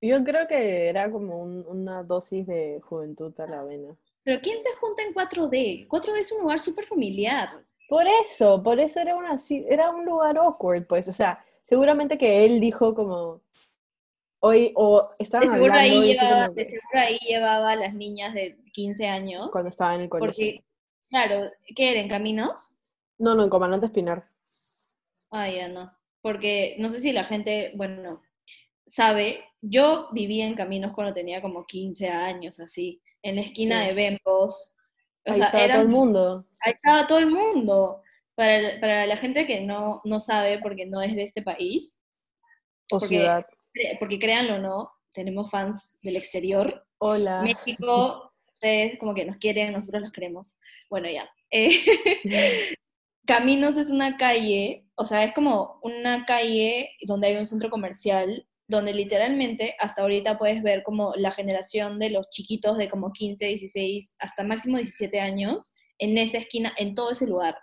[0.00, 3.96] Yo creo que era como un- una dosis de juventud a la vena.
[4.22, 5.86] Pero ¿quién se junta en 4D?
[5.88, 7.64] 4D es un lugar súper familiar.
[7.88, 11.08] Por eso, por eso era, una, era un lugar awkward, pues.
[11.08, 13.42] O sea, seguramente que él dijo como,
[14.40, 17.94] hoy, o De estaban seguro, hablando ahí llevaba, como de seguro ahí llevaba a las
[17.94, 19.48] niñas de 15 años.
[19.50, 20.28] cuando estaba en el colegio.
[20.32, 20.64] Porque,
[21.08, 22.08] claro, ¿qué eran?
[22.08, 22.76] ¿Caminos?
[23.18, 24.28] No, no, en Comandante Espinar.
[25.30, 25.90] Ah, ya no.
[26.20, 28.22] Porque no sé si la gente, bueno,
[28.86, 33.88] sabe, yo vivía en Caminos cuando tenía como 15 años, así, en la esquina Sí.
[33.88, 34.74] de Bembos.
[35.28, 36.46] O Ahí sea, estaba todo el mundo.
[36.62, 38.02] ahí estaba todo el mundo.
[38.34, 42.00] Para, para la gente que no, no sabe porque no es de este país,
[42.90, 43.46] O Porque- ciudad.
[43.98, 46.86] porque créanlo o no, tenemos fans del exterior.
[46.98, 47.42] Hola.
[47.42, 50.56] México, ustedes como que nos quieren, nosotros los queremos.
[50.88, 51.28] Bueno, ya.
[51.50, 51.70] Eh,
[53.26, 58.47] Caminos es una calle, o sea, es como una calle donde hay un centro comercial,
[58.68, 63.46] donde literalmente hasta ahorita puedes ver como la generación de los chiquitos de como 15,
[63.46, 67.56] 16, hasta máximo 17 años, en esa esquina, en todo ese lugar.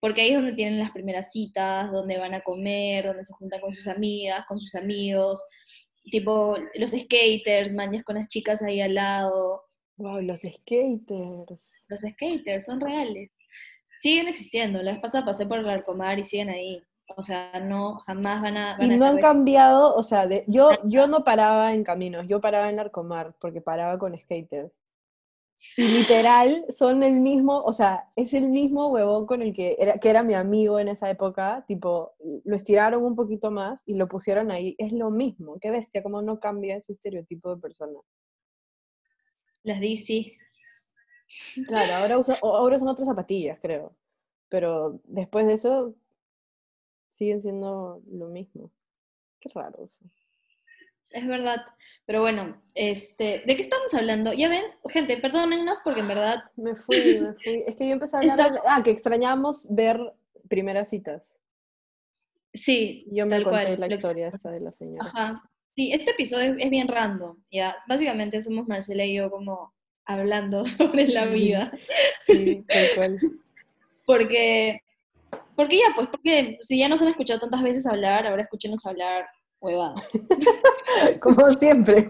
[0.00, 3.60] Porque ahí es donde tienen las primeras citas, donde van a comer, donde se juntan
[3.60, 5.42] con sus amigas, con sus amigos,
[6.10, 9.62] tipo los skaters, mañas con las chicas ahí al lado.
[9.96, 11.70] Wow, los skaters.
[11.88, 13.30] Los skaters son reales.
[13.98, 14.82] Siguen existiendo.
[14.82, 16.82] La vez pasada pasé por el Arcomar y siguen ahí.
[17.16, 18.76] O sea, no, jamás van a...
[18.78, 19.22] van Y a no han de existir.
[19.22, 23.60] cambiado, o sea, de, yo, yo no paraba en caminos, yo paraba en Narcomar, porque
[23.60, 24.72] paraba con skaters.
[25.76, 29.98] Y literal, son el mismo, o sea, es el mismo huevón con el que era,
[29.98, 32.12] que era mi amigo en esa época, tipo,
[32.44, 36.22] lo estiraron un poquito más y lo pusieron ahí, es lo mismo, qué bestia, cómo
[36.22, 37.98] no cambia ese estereotipo de persona.
[39.62, 40.40] Las DCs.
[41.68, 43.94] Claro, ahora, usa, o- ahora son otras zapatillas, creo,
[44.48, 45.94] pero después de eso
[47.10, 48.70] siguen siendo lo mismo.
[49.38, 50.02] Qué raro eso.
[51.10, 51.62] Es verdad.
[52.06, 54.32] Pero bueno, este, ¿de qué estamos hablando?
[54.32, 57.64] Ya ven, gente, perdónennos porque en verdad Me fui, me fui.
[57.66, 58.38] Es que yo empecé a hablar.
[58.38, 59.98] Está- Ah, que extrañamos ver
[60.48, 61.36] primeras citas.
[62.52, 63.80] sí, Yo me tal conté cual.
[63.80, 65.06] la lo historia esta de la señora.
[65.06, 65.42] Ajá.
[65.76, 67.76] Sí, este episodio es, es bien random, ya.
[67.88, 69.72] Básicamente somos Marcela y yo como
[70.04, 71.72] hablando sobre la vida.
[72.24, 73.18] Sí, tal cual.
[74.04, 74.80] Porque,
[75.60, 79.26] porque ya, pues, porque si ya nos han escuchado tantas veces hablar, ahora escúchenos hablar
[79.60, 80.08] huevadas.
[81.20, 82.06] Como siempre.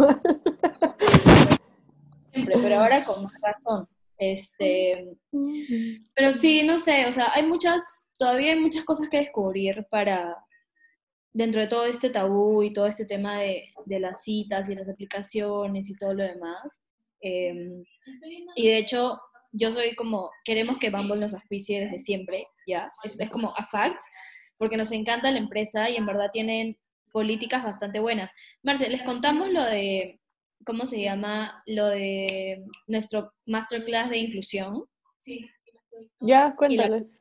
[2.32, 3.88] Siempre, pero ahora con más razón.
[4.18, 5.16] Este,
[6.14, 7.82] pero sí, no sé, o sea, hay muchas,
[8.18, 10.36] todavía hay muchas cosas que descubrir para,
[11.32, 14.88] dentro de todo este tabú y todo este tema de, de las citas y las
[14.88, 16.80] aplicaciones y todo lo demás.
[17.20, 17.82] Eh,
[18.54, 19.18] y de hecho,
[19.52, 22.90] yo soy como, queremos que Bumble nos auspicie desde siempre, ¿ya?
[23.04, 24.00] Es, es como a fact,
[24.58, 26.78] porque nos encanta la empresa y en verdad tienen
[27.12, 28.30] políticas bastante buenas.
[28.62, 30.20] Marce, les contamos lo de,
[30.64, 31.62] ¿cómo se llama?
[31.66, 34.84] Lo de nuestro masterclass de inclusión.
[36.20, 37.18] Ya, cuéntales.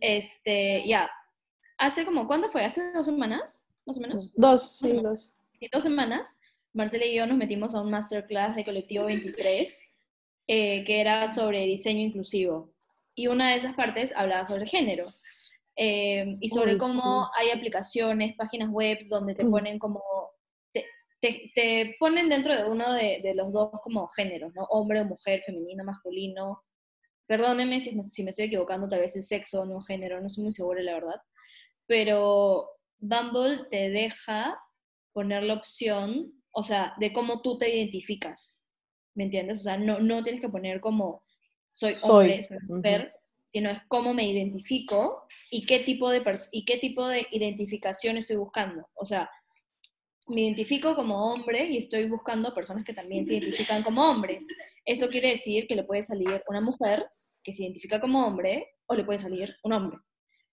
[0.00, 1.10] Este, ya.
[1.78, 2.64] Hace como, ¿cuándo fue?
[2.64, 3.66] ¿Hace dos semanas?
[3.86, 4.34] Más o menos.
[4.34, 5.34] Dos, sí, dos.
[5.58, 6.38] Sí, dos semanas,
[6.72, 9.87] Marcela y yo nos metimos a un masterclass de Colectivo 23,
[10.48, 12.72] eh, que era sobre diseño inclusivo.
[13.14, 15.12] y una de esas partes hablaba sobre género.
[15.76, 20.02] Eh, y sobre cómo hay aplicaciones, páginas web donde te ponen como,
[21.20, 24.64] te, te, ponen dentro de uno de, de, los dos como géneros, ¿no?
[24.70, 26.64] Hombre o mujer, femenino, masculino.
[27.26, 30.52] Perdónenme si, si me estoy equivocando, tal vez el sexo, no género, no estoy muy
[30.52, 31.20] segura, la verdad.
[31.86, 34.58] Pero Bumble te deja
[35.12, 38.57] poner la opción, o sea, de cómo tú te identificas.
[39.18, 39.58] ¿Me entiendes?
[39.58, 41.24] O sea, no, no tienes que poner como
[41.72, 43.12] soy hombre, soy, mujer,
[43.52, 48.36] sino es cómo me identifico y qué tipo de y qué tipo de identificación estoy
[48.36, 48.88] buscando.
[48.94, 49.28] O sea,
[50.28, 54.46] me identifico como hombre y estoy buscando personas que también se identifican como hombres.
[54.84, 57.04] Eso quiere decir que le puede salir una mujer
[57.42, 59.98] que se identifica como hombre o le puede salir un hombre.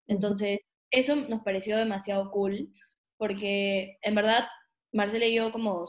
[0.07, 2.73] Entonces, eso nos pareció demasiado cool
[3.17, 4.47] porque en verdad
[4.91, 5.85] Marcela y yo como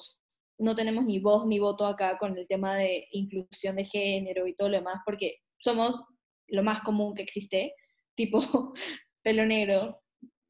[0.59, 4.55] no tenemos ni voz ni voto acá con el tema de inclusión de género y
[4.55, 6.03] todo lo demás porque somos
[6.49, 7.75] lo más común que existe,
[8.15, 8.39] tipo
[9.23, 10.03] pelo negro,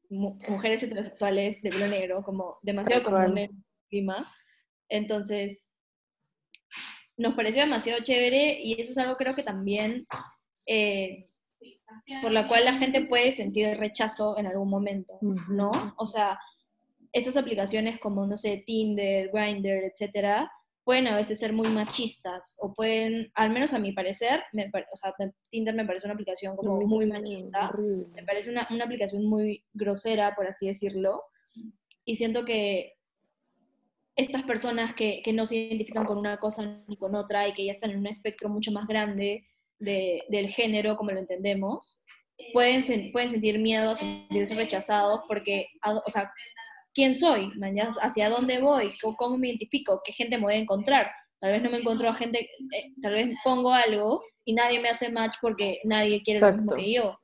[0.09, 4.31] mujeres heterosexuales de pelo negro, como demasiado común en clima.
[4.89, 5.69] Entonces,
[7.17, 10.05] nos pareció demasiado chévere y eso es algo creo que también
[10.67, 11.25] eh,
[12.21, 15.17] por la cual la gente puede sentir rechazo en algún momento,
[15.49, 15.95] ¿no?
[15.97, 16.39] O sea,
[17.11, 20.51] estas aplicaciones como, no sé, Tinder, Grindr, etcétera,
[20.83, 24.95] pueden a veces ser muy machistas o pueden, al menos a mi parecer, me, o
[24.95, 25.13] sea,
[25.49, 27.71] Tinder me parece una aplicación como muy machista,
[28.15, 31.23] me parece una, una, aplicación muy grosera, por así decirlo,
[32.05, 32.93] y siento que
[34.15, 37.65] estas personas que, que, no se identifican con una cosa ni con otra y que
[37.65, 39.45] ya están en un espectro mucho más grande
[39.79, 41.99] de, del género como lo entendemos,
[42.53, 46.31] pueden, pueden sentir miedo a sentirse rechazados porque, o sea,
[46.97, 47.51] quién soy,
[48.01, 51.11] hacia dónde voy, cómo me identifico, qué gente me voy a encontrar.
[51.39, 54.89] Tal vez no me encuentro a gente, eh, tal vez pongo algo y nadie me
[54.89, 57.19] hace match porque nadie quiere lo mismo que yo.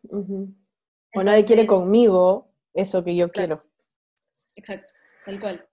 [1.15, 3.63] o nadie quiere conmigo eso que yo quiero.
[4.55, 4.93] Exacto,
[5.25, 5.67] tal cual.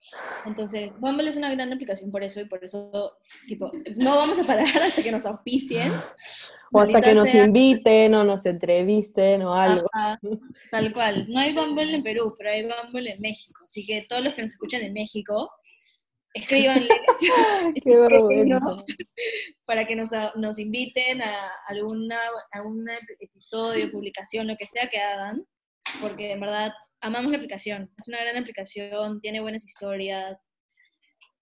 [0.47, 4.47] Entonces, Bumble es una gran aplicación por eso y por eso, tipo, no vamos a
[4.47, 5.93] parar hasta que nos auspicien.
[6.73, 9.89] O hasta que nos inviten o nos entrevisten o algo.
[10.71, 11.27] tal cual.
[11.29, 13.65] No hay Bumble en Perú, pero hay Bumble en México.
[13.65, 15.51] Así que todos los que nos escuchan en México,
[16.33, 16.89] escríbanle
[17.85, 17.97] Qué
[19.65, 22.19] para que nos, nos inviten a alguna,
[22.53, 22.63] a
[23.19, 25.45] episodio, publicación, lo que sea que hagan,
[26.01, 27.91] porque en verdad amamos la aplicación.
[27.99, 30.51] Es una gran aplicación, tiene buenas historias,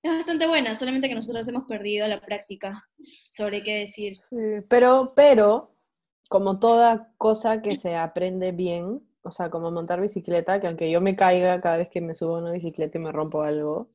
[0.02, 2.84] es bastante buena, solamente que nosotros hemos perdido la práctica
[3.30, 4.18] sobre qué decir.
[4.68, 5.74] pero, pero,
[6.28, 11.00] como toda cosa que se aprende bien, o sea, como montar bicicleta, que aunque yo
[11.00, 13.90] me caiga cada vez que me subo a una bicicleta y me rompo algo,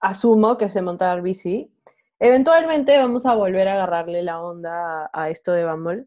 [0.00, 1.70] asumo que sé montar bici.
[2.18, 6.06] Eventualmente vamos a volver a agarrarle la onda a, esto de Bumble.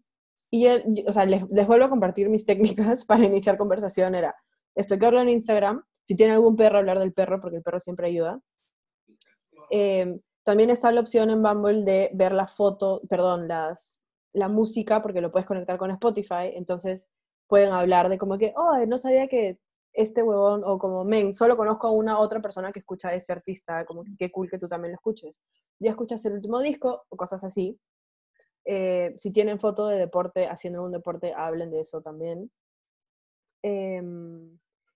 [0.49, 4.15] Y, o sea, les, les, vuelvo a compartir mis técnicas para iniciar conversación.
[4.15, 4.35] Era,
[4.75, 7.79] esto que hablo en Instagram, si tiene algún perro, hablar del perro, porque el perro
[7.79, 8.39] siempre ayuda.
[9.69, 14.01] Em, también está la opción en Bumble de ver la foto, perdón, las,
[14.33, 17.09] la música, porque lo puedes conectar con Spotify, entonces
[17.47, 19.59] pueden hablar de como que, oh, no sabía que
[19.93, 23.33] este huevón, o como, men, solo conozco a una otra persona que escucha a este
[23.33, 25.41] artista, como que qué cool que tú también lo escuches.
[25.79, 27.79] Ya escuchas el último disco, o cosas así.
[28.69, 32.51] Eh, si tienen foto de deporte, haciendo un deporte, hablen de eso también.
[33.63, 34.03] Eh,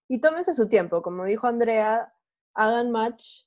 [0.10, 2.13] y tómense su tiempo, como dijo Andrea,
[2.53, 3.45] hagan match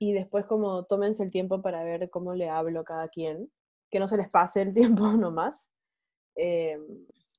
[0.00, 3.48] y después como tómense el tiempo para ver cómo le hablo a cada quien,
[3.92, 5.68] que no se les pase el tiempo nomás.
[6.34, 6.80] Eh,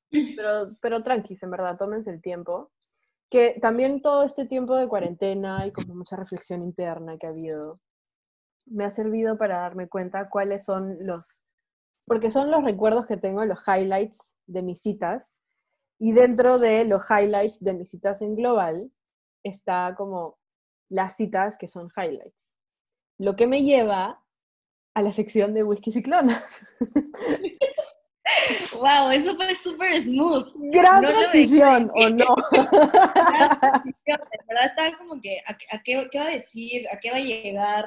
[0.10, 2.72] pero, pero tranquis, en verdad, tómense el tiempo.
[3.30, 7.82] Que también todo este tiempo de cuarentena y como mucha reflexión interna que ha habido,
[8.68, 11.44] me ha servido para darme cuenta cuáles son los,
[12.06, 15.42] porque son los recuerdos que tengo, los highlights de mis citas,
[16.00, 18.92] y dentro de los highlights de mis citas en global
[19.44, 20.38] está como
[20.90, 22.56] las citas que son highlights.
[23.18, 24.24] Lo que me lleva
[24.96, 26.68] a la sección de whisky y clonas.
[28.74, 30.48] Wow, eso fue súper smooth.
[30.72, 32.36] Gran transición, ¿o no?
[34.06, 36.86] En verdad estaba como que, ¿a, qué, va a decir?
[36.92, 37.86] ¿A qué va a llegar?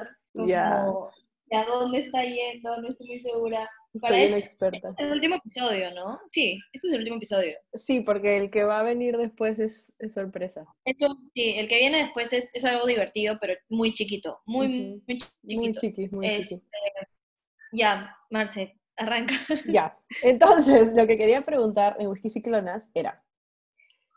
[1.51, 2.81] ¿A dónde está yendo?
[2.81, 3.69] No estoy muy segura.
[3.99, 4.89] Para Soy experta.
[4.89, 6.19] Este es el último episodio, ¿no?
[6.27, 7.57] Sí, este es el último episodio.
[7.73, 10.65] Sí, porque el que va a venir después es, sorpresa.
[10.85, 15.61] sí, el que viene después es, es, algo divertido, pero muy chiquito, muy, muy chiquito.
[15.61, 16.61] Muy chiquis, muy este,
[17.71, 19.35] Ya, Marce, arranca.
[19.67, 23.23] Ya, entonces lo que quería preguntar en Whisky Ciclonas era,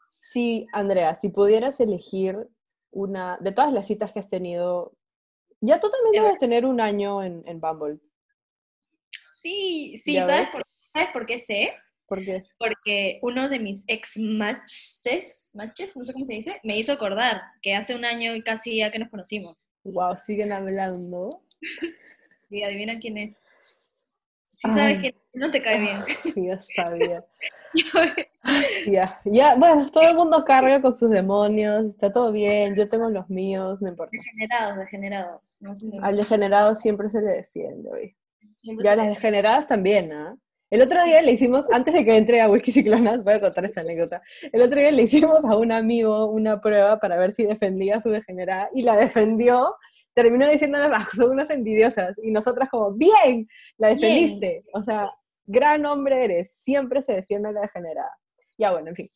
[0.09, 2.49] si, Andrea, si pudieras elegir
[2.91, 4.97] una, de todas las citas que has tenido,
[5.61, 8.01] ya tú también debes tener un año en, en Bumble.
[9.43, 10.49] Sí, sí, ¿sabes?
[10.93, 11.73] ¿Sabes por qué sé?
[12.07, 12.45] ¿Por qué?
[12.59, 17.41] Porque uno de mis ex matches, matches, no sé cómo se dice, me hizo acordar
[17.63, 19.69] que hace un año y casi ya que nos conocimos.
[19.85, 21.31] Wow, siguen hablando.
[22.51, 23.37] Y adivina quién es.
[24.49, 25.97] Sí sabes que no te cae bien.
[26.49, 27.25] Ya sabía.
[28.87, 33.09] ya, ya, bueno, todo el mundo carga con sus demonios, está todo bien, yo tengo
[33.09, 34.11] los míos, no importa.
[34.13, 35.59] Degenerados, degenerados.
[35.61, 35.73] No
[36.03, 38.17] Al degenerado siempre se le defiende,
[38.65, 38.85] güey.
[38.85, 40.37] Ya las degeneradas también, ¿ah?
[40.71, 43.65] El otro día le hicimos, antes de que entre a Whisky Ciclonas, voy a contar
[43.65, 44.23] esta anécdota.
[44.53, 48.01] El otro día le hicimos a un amigo una prueba para ver si defendía a
[48.01, 49.75] su degenerada y la defendió.
[50.15, 52.17] Terminó diciéndonos, ah, son unas envidiosas.
[52.23, 53.49] Y nosotras, como, bien,
[53.79, 54.63] la defendiste.
[54.73, 55.11] O sea,
[55.45, 56.53] gran hombre eres.
[56.53, 58.17] Siempre se defiende a la degenerada.
[58.57, 59.09] Ya, bueno, en fin.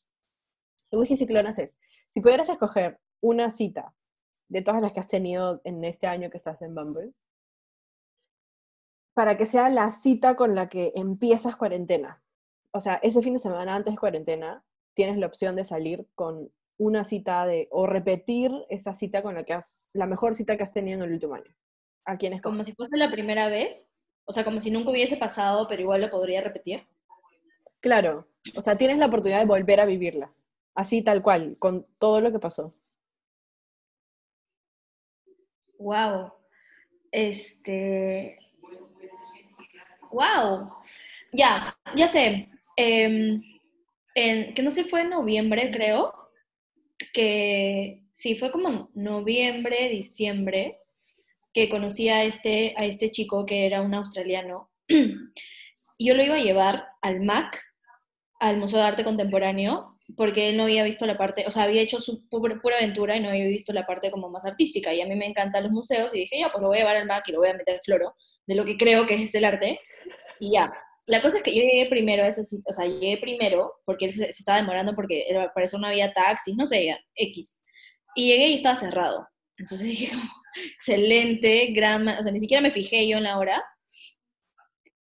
[0.90, 1.78] El Whisky Ciclonas es:
[2.08, 3.94] si pudieras escoger una cita
[4.48, 7.12] de todas las que has tenido en este año que estás en Bumble,
[9.14, 12.22] para que sea la cita con la que empiezas cuarentena.
[12.72, 16.50] O sea, ese fin de semana antes de cuarentena, tienes la opción de salir con
[16.76, 20.64] una cita de, o repetir esa cita con la que has, la mejor cita que
[20.64, 21.54] has tenido en el último año.
[22.04, 22.42] ¿A quién es?
[22.42, 23.86] Como si fuese la primera vez,
[24.24, 26.80] o sea, como si nunca hubiese pasado, pero igual lo podría repetir.
[27.80, 30.32] Claro, o sea, tienes la oportunidad de volver a vivirla,
[30.74, 32.72] así tal cual, con todo lo que pasó.
[35.78, 36.32] Wow.
[37.12, 38.38] Este,
[40.14, 40.64] wow,
[41.32, 43.42] ya, ya sé, em,
[44.14, 46.14] que no sé, fue en noviembre, creo,
[47.12, 50.76] que sí, fue como noviembre, diciembre,
[51.52, 54.70] que conocí a este, a este chico que era un australiano.
[55.98, 57.60] Yo lo iba a llevar al MAC,
[58.40, 61.82] al Museo de Arte Contemporáneo, porque él no había visto la parte, o sea, había
[61.82, 64.92] hecho su pura, aventura y no había visto la parte como más artística.
[64.92, 66.96] Y a mí me encantan los museos y dije, ya, pues lo voy a llevar
[66.96, 68.14] al MAC y lo voy a meter floro
[68.46, 69.80] de lo que creo que es el arte.
[70.40, 70.72] Y ya.
[71.06, 74.06] La cosa es que yo llegué primero a ese sitio, o sea, llegué primero porque
[74.06, 77.60] él se, estaba demorando porque para eso no había taxis, no sé, X.
[78.14, 79.28] Y llegué y estaba cerrado.
[79.58, 80.22] Entonces dije como,
[80.76, 83.62] excelente, gran, o sea, ni siquiera me fijé yo en la hora.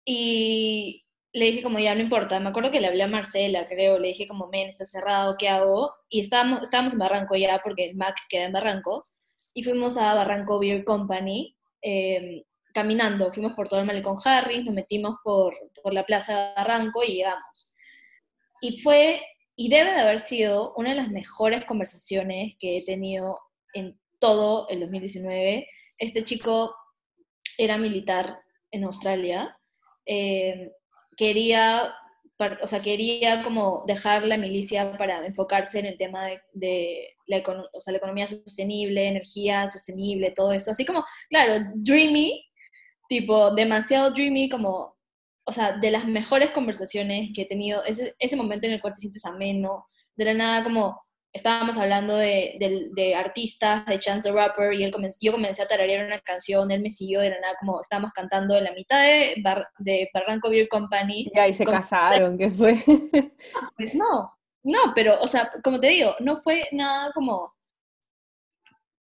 [0.06, 4.00] Y le dije como, ya no importa, me acuerdo que le hablé a Marcela, creo,
[4.00, 5.94] le dije como, men, está cerrado, ¿qué hago?
[6.10, 9.08] Y estábamos, estábamos en Barranco ya, porque el Mac queda en Barranco,
[9.54, 14.74] y fuimos a Barranco Beer Company, eh, caminando, fuimos por todo el malecón Harris, nos
[14.74, 17.74] metimos por, por la plaza de Barranco y llegamos.
[18.62, 19.22] Y fue,
[19.56, 23.40] y debe de haber sido una de las mejores conversaciones que he tenido
[23.74, 25.68] en todo el 2019.
[25.98, 26.76] Este chico
[27.58, 28.40] era militar
[28.72, 29.58] en Australia,
[30.06, 30.72] eh,
[31.20, 31.94] quería,
[32.62, 38.26] o sea, quería como dejar la milicia para enfocarse en el tema de, la economía
[38.26, 40.72] sostenible, energía sostenible, todo eso.
[40.72, 42.46] Así como, claro, dreamy,
[43.10, 44.96] tipo, demasiado dreamy, como,
[45.44, 48.94] o sea, de las mejores conversaciones que he tenido, ese, ese momento en el cual
[48.94, 51.02] te sientes ameno, de la nada como
[51.34, 52.58] estábamos hablando de,
[52.96, 56.82] de, artistas, de Chance the Rapper, y él yo comencé a tararear una canción, él
[56.82, 59.42] me siguió de la nada, como estábamos cantando en la mitad de,
[59.80, 61.30] de Barranco Beer Company.
[61.34, 62.84] Y ahí se casaron, ¿qué fue?
[63.76, 67.54] Pues no, no, pero, o sea, como te digo, no fue nada como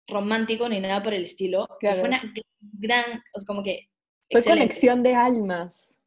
[0.07, 1.67] romántico ni nada por el estilo.
[1.81, 2.23] Fue una
[2.61, 3.05] gran,
[3.35, 3.89] o sea, como que...
[4.31, 5.99] Fue conexión de almas.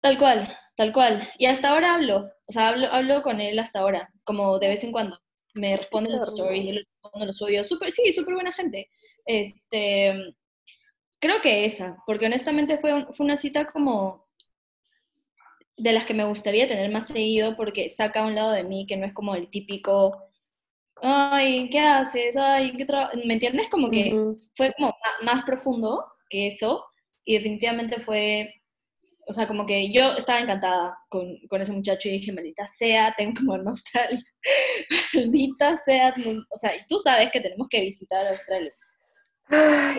[0.00, 1.28] Tal cual, tal cual.
[1.38, 4.82] Y hasta ahora hablo, o sea, hablo, hablo con él hasta ahora, como de vez
[4.84, 5.18] en cuando.
[5.58, 7.68] Me responde los stories, yo le respondo los audios.
[7.68, 8.88] Super, sí, súper buena gente.
[9.24, 10.34] Este,
[11.18, 14.22] creo que esa, porque honestamente fue, fue una cita como
[15.76, 18.96] de las que me gustaría tener más seguido porque saca un lado de mí que
[18.96, 20.28] no es como el típico
[21.02, 22.36] ay, ¿qué haces?
[22.36, 22.86] Ay, ¿qué
[23.24, 23.68] ¿Me entiendes?
[23.68, 24.12] Como que
[24.56, 26.84] fue como más profundo que eso
[27.24, 28.57] y definitivamente fue,
[29.28, 33.14] o sea, como que yo estaba encantada con, con ese muchacho y dije, maldita sea,
[33.16, 34.24] tengo como nostalgia,
[35.14, 36.14] maldita sea,
[36.50, 38.72] o sea, y tú sabes que tenemos que visitar Australia.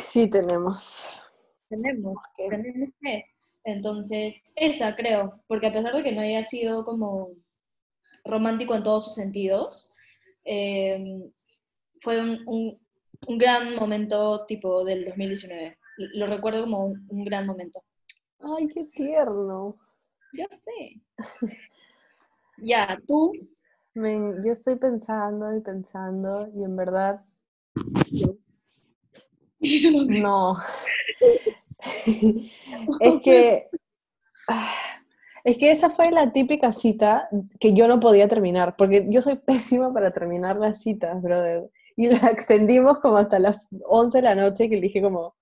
[0.01, 1.09] sí, tenemos.
[1.69, 2.49] Tenemos que.
[2.49, 3.23] Tenemos que.
[3.65, 7.29] Entonces, esa creo, porque a pesar de que no haya sido como
[8.25, 9.93] romántico en todos sus sentidos,
[10.51, 11.31] Em,
[11.99, 12.79] fue un,
[13.27, 15.77] un, gran momento tipo del 2019.
[16.15, 17.83] Lo recuerdo como un, gran momento.
[18.39, 19.77] Ay, qué tierno.
[20.33, 21.01] Ya sé.
[22.57, 23.33] ya, tú.
[23.95, 27.23] yo estoy pensando y pensando y en verdad...
[30.07, 30.57] No.
[33.01, 33.67] es que...
[35.43, 37.29] Es que esa fue la típica cita
[37.59, 41.69] que yo no podía terminar, porque yo soy pésima para terminar las citas, brother.
[41.95, 45.35] Y la extendimos como hasta las 11 de la noche, que le dije como,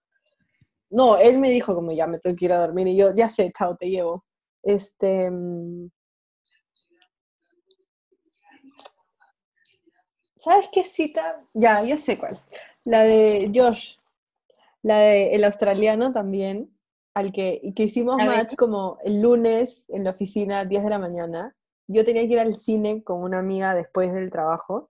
[0.89, 3.29] no, él me dijo como, ya me tengo que ir a dormir, y yo, ya
[3.29, 4.23] sé, chao, te llevo.
[4.63, 5.29] Este.
[5.29, 5.89] mm,
[10.35, 11.43] ¿Sabes qué cita?
[11.53, 12.37] Ya, ya sé cuál.
[12.85, 13.95] La de Josh.
[14.81, 16.73] La de el australiano también,
[17.13, 21.55] al que, que hicimos match como el lunes en la oficina, 10 de la mañana.
[21.87, 24.89] Yo tenía que ir al cine con una amiga después del trabajo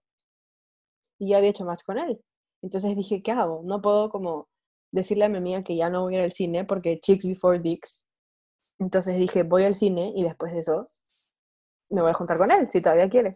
[1.17, 2.21] y ya había hecho match con él.
[2.61, 3.61] Entonces dije, ¿qué hago?
[3.63, 4.49] No puedo como
[4.91, 7.59] decirle a mi amiga que ya no voy a ir al cine porque Chicks Before
[7.59, 8.05] Dicks.
[8.79, 10.87] Entonces dije, voy al cine y después de eso
[11.89, 13.33] me voy a juntar con él, si todavía quiere.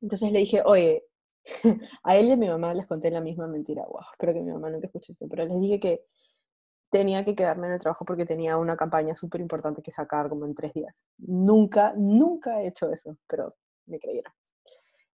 [0.00, 1.04] Entonces le dije, oye,
[2.02, 3.84] a él y a mi mamá les conté la misma mentira.
[3.86, 6.04] Wow, espero que mi mamá nunca escuche esto, pero les dije que
[6.90, 10.46] tenía que quedarme en el trabajo porque tenía una campaña súper importante que sacar como
[10.46, 10.94] en tres días.
[11.18, 13.54] Nunca, nunca he hecho eso, pero
[13.86, 14.32] me creyeron.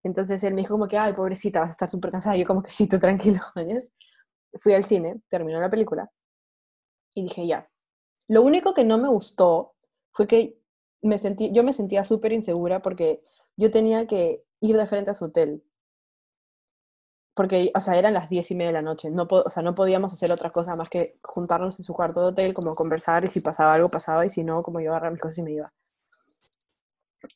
[0.02, 2.36] Entonces él me dijo como que, ay, pobrecita, vas a estar súper cansada.
[2.36, 3.90] Y yo como que sí, tú tranquilo, ¿mañas?
[4.58, 6.10] Fui al cine, terminó la película
[7.14, 7.68] y dije, ya.
[8.28, 9.74] Lo único que no me gustó
[10.12, 10.58] fue que
[11.02, 13.22] me sentí, yo me sentía súper insegura porque
[13.56, 15.62] yo tenía que ir de frente a su hotel.
[17.34, 19.10] Porque, o sea, eran las diez y media de la noche.
[19.10, 22.26] No, o sea, no podíamos hacer otra cosa más que juntarnos en su cuarto de
[22.28, 25.20] hotel, como conversar, y si pasaba algo, pasaba, y si no, como yo agarraba mis
[25.22, 25.72] cosas y me iba.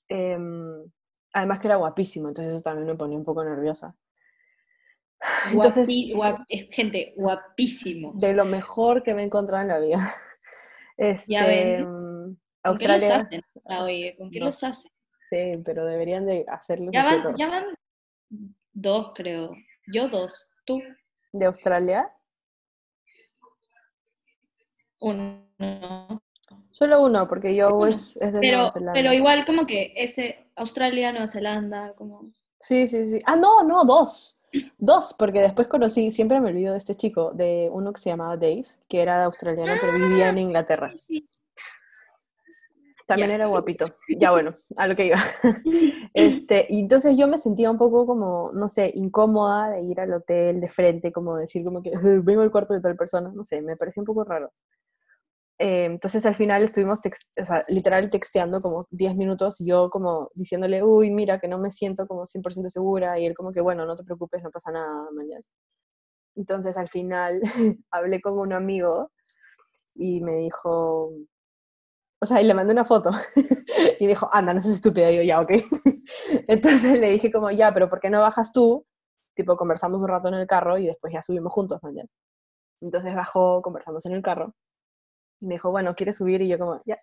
[0.09, 0.91] Em,
[1.33, 3.95] además que era guapísimo, entonces eso también me ponía un poco nerviosa.
[5.53, 8.13] Entonces, Guapi- guap- gente, guapísimo.
[8.15, 9.97] de lo mejor que me he encontrado en la vida.
[10.97, 11.83] Este, Ya ven.
[11.83, 13.43] mm, ¿Con qué los Australia, hacen?
[13.67, 14.93] Ah, oye, ¿con qué No los hacen?
[15.29, 17.65] sí, pero deberían de hacerlo Ya van, ya van
[18.73, 19.51] dos, creo.
[19.93, 20.53] Yo dos.
[20.65, 20.81] Tú,
[21.33, 22.09] De Australia,
[25.01, 25.45] uno.
[26.71, 28.93] solo uno, porque yo es, es de Pero, Nueva Zelanda.
[28.93, 32.31] pero igual como que ese Australia, Nueva Zelanda, como...
[32.61, 33.19] Sí, sí, sí.
[33.27, 34.41] Ah, no, no, dos.
[34.79, 38.37] Dos, porque después conocí, siempre me olvido de este chico, de uno que se llamaba
[38.37, 40.93] Dave, que era australiano, pero vivía en Inglaterra.
[40.97, 41.29] Sí.
[43.07, 43.87] También era guapito.
[44.19, 45.19] Ya bueno, a lo que iba.
[46.17, 50.13] Este, y entonces yo me sentía un poco como, no sé, incómoda de ir al
[50.15, 53.43] hotel de frente, como decir como que "Eh, vengo al cuarto de tal persona, no
[53.45, 54.53] sé, me parecía un poco raro.
[55.59, 60.31] Eh, entonces al final estuvimos, tex- o literal texteando como 10 minutos, y yo como
[60.35, 63.87] diciéndole, uy, mira, que no me siento como 100% segura, y él como que, bueno,
[63.87, 65.41] no te preocupes, no pasa nada, mañana.
[66.37, 67.41] Entonces al final
[67.91, 69.11] hablé con un amigo
[69.97, 71.13] y me dijo,
[72.21, 73.11] o sea, y le mandé una foto
[73.99, 75.51] y dijo, anda, no seas estúpida, y yo, ya, ok.
[76.49, 78.87] Entonces le dije como, ya, pero ¿por qué no bajas tú?
[79.35, 82.09] Tipo, conversamos un rato en el carro y después ya subimos juntos mañana.
[82.83, 84.55] Entonces bajó, conversamos en el carro.
[85.41, 86.43] Y me dijo, bueno, ¿quieres subir?
[86.43, 86.99] Y yo como, ya.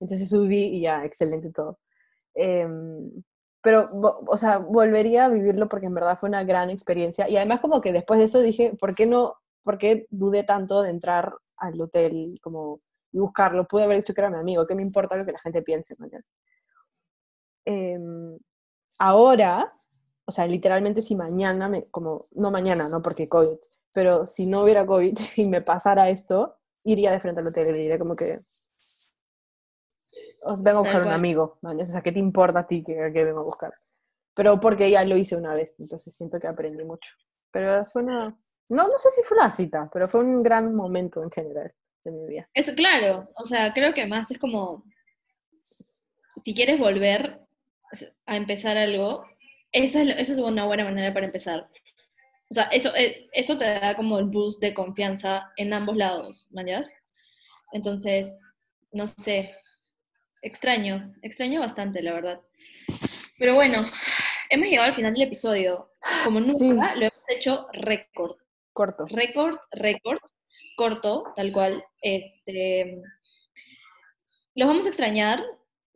[0.00, 1.78] Entonces subí y ya, excelente todo.
[2.34, 3.10] Em,
[3.62, 3.88] pero,
[4.28, 7.28] o sea, volvería a vivirlo porque en verdad fue una gran experiencia.
[7.28, 10.82] Y además como que después de eso dije, ¿por qué no, por qué dudé tanto
[10.82, 12.80] de entrar al hotel como
[13.12, 13.66] y buscarlo?
[13.66, 15.96] Pude haber dicho que era mi amigo, ¿qué me importa lo que la gente piense?
[17.64, 18.38] Em,
[19.00, 19.72] ahora,
[20.24, 23.58] o sea, literalmente si mañana, como, no mañana, no porque COVID,
[23.92, 26.56] pero si no hubiera COVID y me pasara esto,
[26.86, 28.40] iría de frente al hotel y le diría como que
[30.44, 31.70] os vengo a buscar un amigo, ¿no?
[31.70, 33.72] O sea, ¿qué te importa a ti que, que vengo a buscar?
[34.34, 37.10] Pero porque ya lo hice una vez, entonces siento que aprendí mucho.
[37.50, 41.22] Pero fue una, no, no sé si fue una cita, pero fue un gran momento
[41.22, 41.72] en general
[42.04, 42.48] de mi vida.
[42.52, 44.84] Eso, claro, o sea, creo que más es como,
[46.44, 47.40] si quieres volver
[48.26, 49.24] a empezar algo,
[49.72, 51.68] esa es, eso es una buena manera para empezar.
[52.48, 56.48] O sea, eso, eh, eso te da como el boost de confianza en ambos lados,
[56.52, 56.62] ¿no?
[57.72, 58.52] Entonces,
[58.92, 59.52] no sé,
[60.42, 62.40] extraño, extraño bastante, la verdad.
[63.38, 63.84] Pero bueno,
[64.50, 65.90] hemos llegado al final del episodio.
[66.24, 67.00] Como nunca, Sí.
[67.00, 68.36] lo hemos hecho récord
[68.72, 69.06] Corto.
[69.08, 70.18] récord, récord,
[70.76, 71.84] corto, tal cual.
[72.00, 73.02] Este,
[74.54, 75.42] los vamos a extrañar,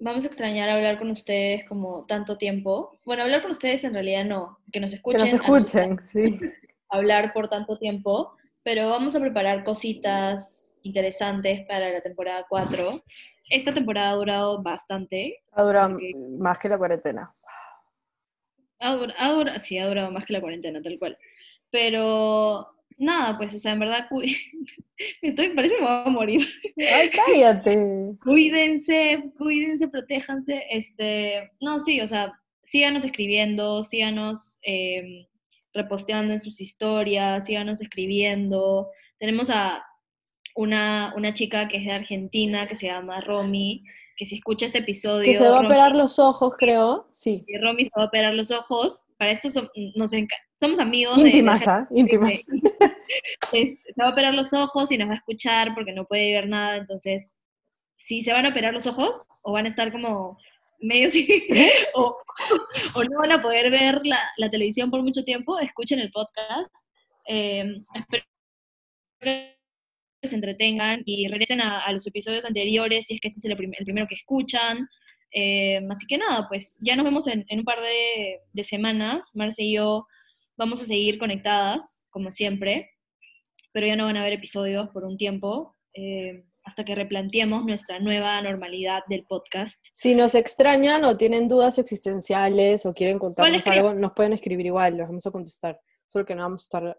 [0.00, 2.98] vamos a extrañar hablar con ustedes como tanto tiempo.
[3.04, 6.00] Bueno, hablar con ustedes en realidad no, que nos Que escuchen, nos a nosotros escuchen,
[6.02, 6.38] sí.
[6.88, 13.02] hablar por tanto tiempo, pero vamos a preparar cositas interesantes para la temporada 4.
[13.50, 15.42] Esta temporada ha durado bastante.
[15.52, 15.96] Ha durado
[16.38, 17.34] más que la cuarentena.
[18.78, 21.18] Ha dur- ha dura- sí, ha durado más que la cuarentena, tal cual.
[21.70, 22.66] Pero
[23.00, 24.22] nada, pues, o sea, en verdad, cu-
[25.22, 26.46] estoy, parece que me voy a morir.
[26.94, 27.76] ¡Ay, cállate!
[28.22, 30.64] Cuídense, cuídense, protéjanse.
[30.70, 32.32] Este, no, sí, o sea,
[32.64, 35.26] síganos escribiendo, síganos eh,
[35.72, 38.88] reposteando en sus historias, síganos escribiendo.
[39.18, 39.84] Tenemos a
[40.54, 43.84] una, una chica que es de Argentina, que se llama Romy,
[44.20, 47.08] que si escucha este episodio, Que se va a operar los ojos, creo.
[47.14, 47.42] Sí.
[47.48, 49.14] y Romy se va a operar los ojos.
[49.16, 50.10] Para esto som- nos
[50.56, 51.18] somos amigos.
[51.24, 51.88] Íntimas, ¿ah?
[51.90, 52.44] Íntimas.
[53.50, 56.50] se va a operar los ojos y nos va a escuchar porque no puede ver
[56.50, 57.30] nada, entonces
[57.96, 60.36] si se van a operar los ojos o van a estar como
[60.80, 61.48] medio así,
[61.94, 62.18] o,
[62.94, 66.74] o, no van a poder ver la, la, televisión por mucho tiempo, escuchen el podcast.
[67.26, 67.64] Eh,
[67.94, 68.24] espero
[69.18, 69.59] que
[70.28, 73.56] se entretengan y regresen a, a, los episodios anteriores si es que ese es el,
[73.56, 74.88] prim el primero que escuchan.
[75.32, 79.30] Eh, así que nada, pues ya nos vemos en, en un par de, de, semanas.
[79.34, 80.06] Marce y yo
[80.56, 82.90] vamos a seguir conectadas, como siempre,
[83.72, 85.76] pero ya no van a haber episodios por un tiempo.
[85.94, 89.84] Eh, hasta que replanteemos nuestra nueva normalidad del podcast.
[89.94, 94.96] Si nos extrañan o tienen dudas existenciales o quieren contarnos algo, nos pueden escribir igual,
[94.96, 95.80] los vamos a contestar.
[96.06, 96.98] Solo que no vamos a estar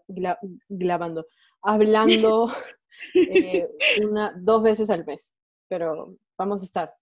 [0.68, 1.26] grabando,
[1.62, 2.52] hablando
[3.14, 3.68] eh,
[4.02, 5.32] una, dos veces al mes,
[5.68, 6.94] pero vamos a estar.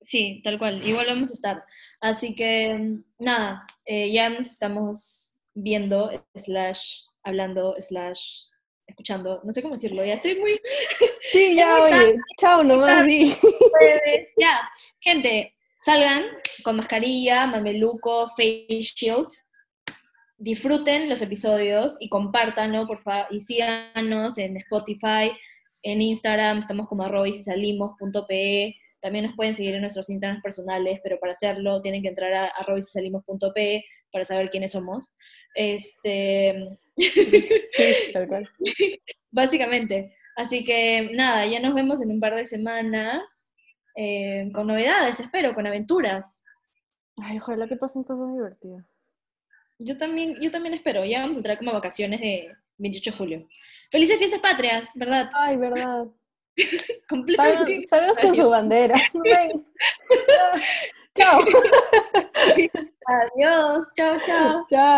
[0.00, 1.64] Sí, tal cual, igual vamos a estar.
[2.00, 8.46] Así que, nada, eh, ya nos estamos viendo, slash, hablando, slash,
[8.86, 10.60] escuchando, no sé cómo decirlo, ya estoy muy...
[11.20, 13.04] Sí, ya, oye, chao nomás,
[14.36, 14.68] Ya,
[15.00, 16.24] gente, salgan
[16.64, 19.28] con mascarilla, mameluco, face shield,
[20.42, 25.30] disfruten los episodios y compártanlo, por favor, y síganos en Spotify,
[25.82, 30.42] en Instagram, estamos como arroba y si salimos.pe, también nos pueden seguir en nuestros Instagrams
[30.42, 34.72] personales, pero para hacerlo tienen que entrar a arroba y si salimos.pe para saber quiénes
[34.72, 35.16] somos.
[35.54, 36.78] Este...
[36.94, 38.50] Sí, tal cual.
[39.30, 40.14] Básicamente.
[40.36, 43.22] Así que nada, ya nos vemos en un par de semanas
[43.96, 46.44] eh, con novedades, espero, con aventuras.
[47.16, 48.91] Ay, ojalá que pasen cosas divertidas.
[49.84, 53.48] Yo también, yo también espero, ya vamos a entrar como vacaciones de 28 de julio.
[53.90, 55.28] Felices fiestas patrias, ¿verdad?
[55.34, 56.06] Ay, verdad.
[57.08, 57.86] Completamente.
[57.86, 59.00] Salgan con su bandera.
[59.24, 59.66] Ven.
[61.14, 61.40] chao.
[63.04, 64.66] Adiós, chao, chao.
[64.68, 64.82] Chao.